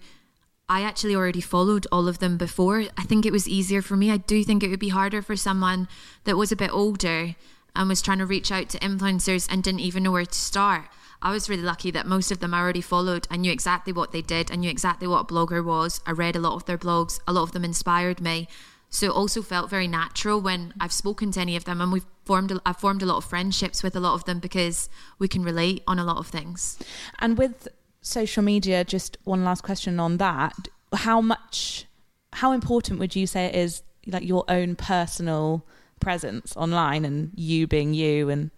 I 0.68 0.82
actually 0.82 1.14
already 1.14 1.40
followed 1.40 1.86
all 1.92 2.08
of 2.08 2.18
them 2.18 2.36
before. 2.36 2.84
I 2.96 3.04
think 3.04 3.24
it 3.24 3.32
was 3.32 3.48
easier 3.48 3.82
for 3.82 3.96
me. 3.96 4.10
I 4.10 4.16
do 4.16 4.42
think 4.42 4.62
it 4.62 4.68
would 4.68 4.80
be 4.80 4.88
harder 4.88 5.22
for 5.22 5.36
someone 5.36 5.88
that 6.24 6.36
was 6.36 6.50
a 6.50 6.56
bit 6.56 6.72
older 6.72 7.36
and 7.76 7.88
was 7.88 8.02
trying 8.02 8.18
to 8.18 8.26
reach 8.26 8.50
out 8.50 8.68
to 8.70 8.78
influencers 8.80 9.46
and 9.50 9.62
didn't 9.62 9.80
even 9.80 10.02
know 10.02 10.12
where 10.12 10.26
to 10.26 10.38
start. 10.38 10.86
I 11.22 11.30
was 11.30 11.48
really 11.48 11.62
lucky 11.62 11.90
that 11.92 12.06
most 12.06 12.30
of 12.30 12.40
them 12.40 12.52
I 12.52 12.60
already 12.60 12.80
followed. 12.80 13.26
I 13.30 13.36
knew 13.36 13.52
exactly 13.52 13.92
what 13.92 14.12
they 14.12 14.22
did. 14.22 14.50
I 14.50 14.56
knew 14.56 14.70
exactly 14.70 15.06
what 15.06 15.20
a 15.20 15.24
blogger 15.24 15.64
was. 15.64 16.00
I 16.06 16.10
read 16.10 16.36
a 16.36 16.40
lot 16.40 16.54
of 16.54 16.64
their 16.66 16.78
blogs. 16.78 17.20
A 17.26 17.32
lot 17.32 17.44
of 17.44 17.52
them 17.52 17.64
inspired 17.64 18.20
me. 18.20 18.48
So 18.96 19.08
it 19.08 19.12
also 19.12 19.42
felt 19.42 19.68
very 19.68 19.86
natural 19.86 20.40
when 20.40 20.72
I've 20.80 20.90
spoken 20.90 21.30
to 21.32 21.40
any 21.40 21.54
of 21.54 21.66
them 21.66 21.82
and 21.82 21.92
we've 21.92 22.06
formed 22.24 22.58
I've 22.64 22.78
formed 22.78 23.02
a 23.02 23.06
lot 23.06 23.18
of 23.18 23.26
friendships 23.26 23.82
with 23.82 23.94
a 23.94 24.00
lot 24.00 24.14
of 24.14 24.24
them 24.24 24.38
because 24.38 24.88
we 25.18 25.28
can 25.28 25.42
relate 25.42 25.82
on 25.86 25.98
a 25.98 26.04
lot 26.04 26.16
of 26.16 26.28
things. 26.28 26.78
And 27.18 27.36
with 27.36 27.68
social 28.00 28.42
media, 28.42 28.84
just 28.84 29.18
one 29.24 29.44
last 29.44 29.62
question 29.62 30.00
on 30.00 30.16
that. 30.16 30.68
How 30.94 31.20
much, 31.20 31.84
how 32.32 32.52
important 32.52 32.98
would 32.98 33.14
you 33.14 33.26
say 33.26 33.44
it 33.44 33.54
is, 33.54 33.82
like 34.06 34.24
your 34.24 34.44
own 34.48 34.76
personal 34.76 35.66
presence 36.00 36.56
online 36.56 37.04
and 37.04 37.32
you 37.34 37.66
being 37.66 37.92
you 37.92 38.30
and 38.30 38.50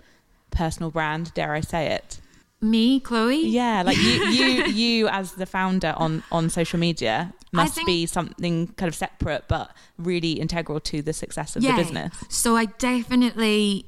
personal 0.52 0.92
brand? 0.92 1.34
Dare 1.34 1.54
I 1.54 1.62
say 1.62 1.86
it? 1.86 2.20
Me, 2.60 2.98
Chloe? 3.00 3.46
Yeah, 3.46 3.82
like 3.84 3.96
you, 3.96 4.24
you, 4.26 4.64
you 4.66 5.08
as 5.08 5.32
the 5.32 5.46
founder 5.46 5.94
on 5.96 6.22
on 6.32 6.50
social 6.50 6.78
media 6.78 7.32
must 7.52 7.76
think, 7.76 7.86
be 7.86 8.06
something 8.06 8.68
kind 8.68 8.88
of 8.88 8.94
separate 8.94 9.44
but 9.48 9.70
really 9.96 10.32
integral 10.32 10.80
to 10.80 11.00
the 11.00 11.12
success 11.12 11.56
of 11.56 11.62
yeah, 11.62 11.76
the 11.76 11.82
business. 11.82 12.14
So 12.28 12.56
I 12.56 12.66
definitely 12.66 13.86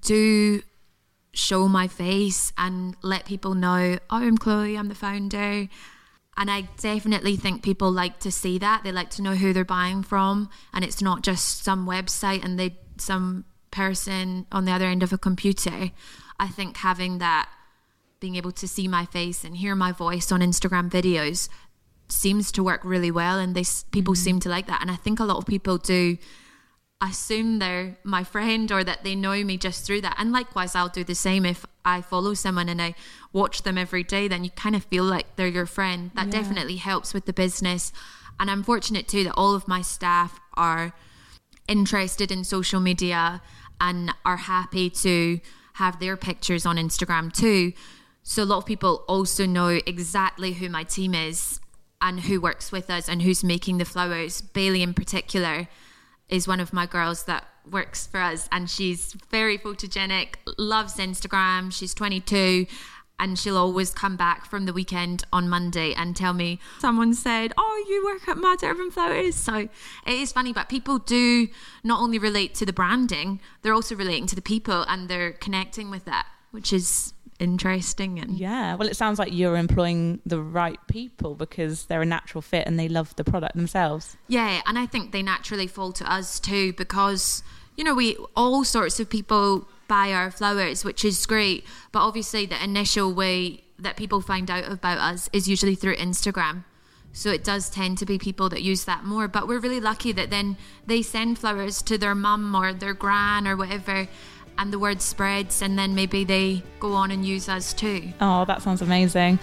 do 0.00 0.62
show 1.32 1.68
my 1.68 1.86
face 1.86 2.52
and 2.56 2.96
let 3.02 3.26
people 3.26 3.54
know, 3.54 3.98
oh, 4.10 4.16
I'm 4.16 4.38
Chloe, 4.38 4.76
I'm 4.76 4.88
the 4.88 4.94
founder. 4.94 5.68
And 6.38 6.50
I 6.50 6.62
definitely 6.78 7.36
think 7.36 7.62
people 7.62 7.90
like 7.90 8.20
to 8.20 8.30
see 8.30 8.58
that. 8.58 8.84
They 8.84 8.92
like 8.92 9.10
to 9.10 9.22
know 9.22 9.34
who 9.34 9.52
they're 9.52 9.64
buying 9.64 10.02
from. 10.02 10.50
And 10.72 10.84
it's 10.84 11.00
not 11.00 11.22
just 11.22 11.64
some 11.64 11.86
website 11.86 12.44
and 12.44 12.58
they 12.58 12.78
some 12.98 13.44
person 13.70 14.46
on 14.50 14.64
the 14.64 14.72
other 14.72 14.86
end 14.86 15.02
of 15.02 15.12
a 15.12 15.18
computer. 15.18 15.90
I 16.38 16.48
think 16.48 16.78
having 16.78 17.18
that 17.18 17.48
being 18.20 18.36
able 18.36 18.52
to 18.52 18.66
see 18.68 18.88
my 18.88 19.04
face 19.06 19.44
and 19.44 19.56
hear 19.56 19.74
my 19.74 19.92
voice 19.92 20.32
on 20.32 20.40
Instagram 20.40 20.90
videos 20.90 21.48
seems 22.08 22.52
to 22.52 22.62
work 22.62 22.80
really 22.84 23.10
well 23.10 23.38
and 23.38 23.54
they 23.54 23.64
people 23.90 24.14
mm-hmm. 24.14 24.22
seem 24.22 24.40
to 24.40 24.48
like 24.48 24.66
that 24.68 24.80
and 24.80 24.90
I 24.90 24.96
think 24.96 25.18
a 25.18 25.24
lot 25.24 25.38
of 25.38 25.46
people 25.46 25.76
do 25.76 26.16
assume 27.00 27.58
they're 27.58 27.98
my 28.04 28.24
friend 28.24 28.70
or 28.72 28.82
that 28.82 29.04
they 29.04 29.14
know 29.14 29.44
me 29.44 29.56
just 29.56 29.84
through 29.84 30.00
that. 30.00 30.16
And 30.18 30.32
likewise, 30.32 30.74
I'll 30.74 30.88
do 30.88 31.04
the 31.04 31.14
same 31.14 31.44
if 31.44 31.66
I 31.84 32.00
follow 32.00 32.34
someone 32.34 32.68
and 32.68 32.80
I 32.80 32.94
watch 33.32 33.62
them 33.62 33.76
every 33.76 34.02
day, 34.02 34.28
then 34.28 34.44
you 34.44 34.50
kind 34.50 34.74
of 34.74 34.84
feel 34.84 35.04
like 35.04 35.36
they're 35.36 35.46
your 35.46 35.66
friend. 35.66 36.10
That 36.14 36.26
yeah. 36.26 36.32
definitely 36.32 36.76
helps 36.76 37.12
with 37.12 37.26
the 37.26 37.32
business. 37.32 37.92
And 38.40 38.50
I'm 38.50 38.62
fortunate 38.62 39.08
too 39.08 39.24
that 39.24 39.34
all 39.34 39.54
of 39.54 39.68
my 39.68 39.82
staff 39.82 40.40
are 40.54 40.94
interested 41.68 42.30
in 42.30 42.44
social 42.44 42.80
media 42.80 43.42
and 43.80 44.12
are 44.24 44.36
happy 44.36 44.88
to 44.88 45.40
have 45.74 46.00
their 46.00 46.16
pictures 46.16 46.64
on 46.64 46.76
Instagram 46.76 47.32
too. 47.32 47.72
So 48.28 48.42
a 48.42 48.44
lot 48.44 48.58
of 48.58 48.66
people 48.66 49.04
also 49.06 49.46
know 49.46 49.78
exactly 49.86 50.54
who 50.54 50.68
my 50.68 50.82
team 50.82 51.14
is 51.14 51.60
and 52.00 52.18
who 52.18 52.40
works 52.40 52.72
with 52.72 52.90
us 52.90 53.08
and 53.08 53.22
who's 53.22 53.44
making 53.44 53.78
the 53.78 53.84
flowers. 53.84 54.40
Bailey 54.40 54.82
in 54.82 54.94
particular 54.94 55.68
is 56.28 56.48
one 56.48 56.58
of 56.58 56.72
my 56.72 56.86
girls 56.86 57.22
that 57.26 57.46
works 57.70 58.04
for 58.04 58.20
us 58.20 58.48
and 58.50 58.68
she's 58.68 59.12
very 59.30 59.56
photogenic, 59.56 60.34
loves 60.58 60.96
Instagram. 60.96 61.72
She's 61.72 61.94
22 61.94 62.66
and 63.20 63.38
she'll 63.38 63.56
always 63.56 63.92
come 63.92 64.16
back 64.16 64.44
from 64.44 64.66
the 64.66 64.72
weekend 64.72 65.24
on 65.32 65.48
Monday 65.48 65.94
and 65.94 66.16
tell 66.16 66.32
me 66.32 66.58
someone 66.80 67.14
said, 67.14 67.52
"Oh, 67.56 67.84
you 67.88 68.04
work 68.04 68.28
at 68.28 68.36
Mud 68.36 68.58
Urban 68.64 68.90
Flowers." 68.90 69.36
So 69.36 69.54
it 69.54 69.70
is 70.14 70.32
funny, 70.32 70.52
but 70.52 70.68
people 70.68 70.98
do 70.98 71.46
not 71.84 72.00
only 72.00 72.18
relate 72.18 72.56
to 72.56 72.66
the 72.66 72.72
branding, 72.72 73.40
they're 73.62 73.72
also 73.72 73.94
relating 73.94 74.26
to 74.26 74.34
the 74.34 74.42
people 74.42 74.82
and 74.88 75.08
they're 75.08 75.32
connecting 75.32 75.90
with 75.90 76.06
that, 76.06 76.26
which 76.50 76.72
is 76.72 77.12
interesting 77.38 78.18
and 78.18 78.38
yeah 78.38 78.74
well 78.74 78.88
it 78.88 78.96
sounds 78.96 79.18
like 79.18 79.32
you're 79.32 79.56
employing 79.56 80.20
the 80.24 80.40
right 80.40 80.78
people 80.88 81.34
because 81.34 81.86
they're 81.86 82.02
a 82.02 82.06
natural 82.06 82.42
fit 82.42 82.66
and 82.66 82.78
they 82.78 82.88
love 82.88 83.14
the 83.16 83.24
product 83.24 83.54
themselves. 83.56 84.16
Yeah 84.28 84.62
and 84.66 84.78
i 84.78 84.86
think 84.86 85.12
they 85.12 85.22
naturally 85.22 85.66
fall 85.66 85.92
to 85.92 86.10
us 86.10 86.40
too 86.40 86.72
because 86.74 87.42
you 87.76 87.84
know 87.84 87.94
we 87.94 88.16
all 88.34 88.64
sorts 88.64 88.98
of 89.00 89.10
people 89.10 89.68
buy 89.88 90.12
our 90.12 90.30
flowers 90.30 90.84
which 90.84 91.04
is 91.04 91.24
great 91.26 91.64
but 91.92 92.00
obviously 92.00 92.46
the 92.46 92.62
initial 92.62 93.12
way 93.12 93.62
that 93.78 93.96
people 93.96 94.20
find 94.20 94.50
out 94.50 94.70
about 94.70 94.98
us 94.98 95.28
is 95.32 95.48
usually 95.48 95.74
through 95.74 95.96
instagram. 95.96 96.64
So 97.12 97.30
it 97.30 97.44
does 97.44 97.70
tend 97.70 97.96
to 97.98 98.06
be 98.06 98.18
people 98.18 98.50
that 98.50 98.62
use 98.62 98.84
that 98.84 99.04
more 99.04 99.26
but 99.28 99.48
we're 99.48 99.58
really 99.58 99.80
lucky 99.80 100.12
that 100.12 100.30
then 100.30 100.56
they 100.86 101.02
send 101.02 101.38
flowers 101.38 101.80
to 101.82 101.96
their 101.96 102.14
mum 102.14 102.54
or 102.54 102.72
their 102.74 102.94
gran 102.94 103.46
or 103.48 103.56
whatever 103.56 104.08
and 104.58 104.72
the 104.72 104.78
word 104.78 105.02
spreads 105.02 105.62
and 105.62 105.78
then 105.78 105.94
maybe 105.94 106.24
they 106.24 106.62
go 106.80 106.92
on 106.92 107.10
and 107.10 107.24
use 107.24 107.48
us 107.48 107.72
too. 107.72 108.12
Oh, 108.20 108.44
that 108.46 108.62
sounds 108.62 108.82
amazing. 108.82 109.38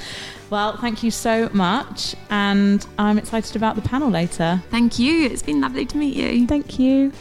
Well, 0.50 0.78
thank 0.78 1.04
you 1.04 1.12
so 1.12 1.50
much 1.54 2.16
and 2.30 2.86
I'm 2.98 3.18
excited 3.18 3.56
about 3.56 3.76
the 3.76 3.82
panel 3.82 4.10
later. 4.10 4.62
Thank 4.70 5.00
you. 5.00 5.26
It's 5.26 5.44
been 5.44 5.62
lovely 5.62 5.86
to 5.86 5.98
meet 5.98 6.16
you. 6.16 6.48
Thank 6.48 6.80
you. 6.80 7.12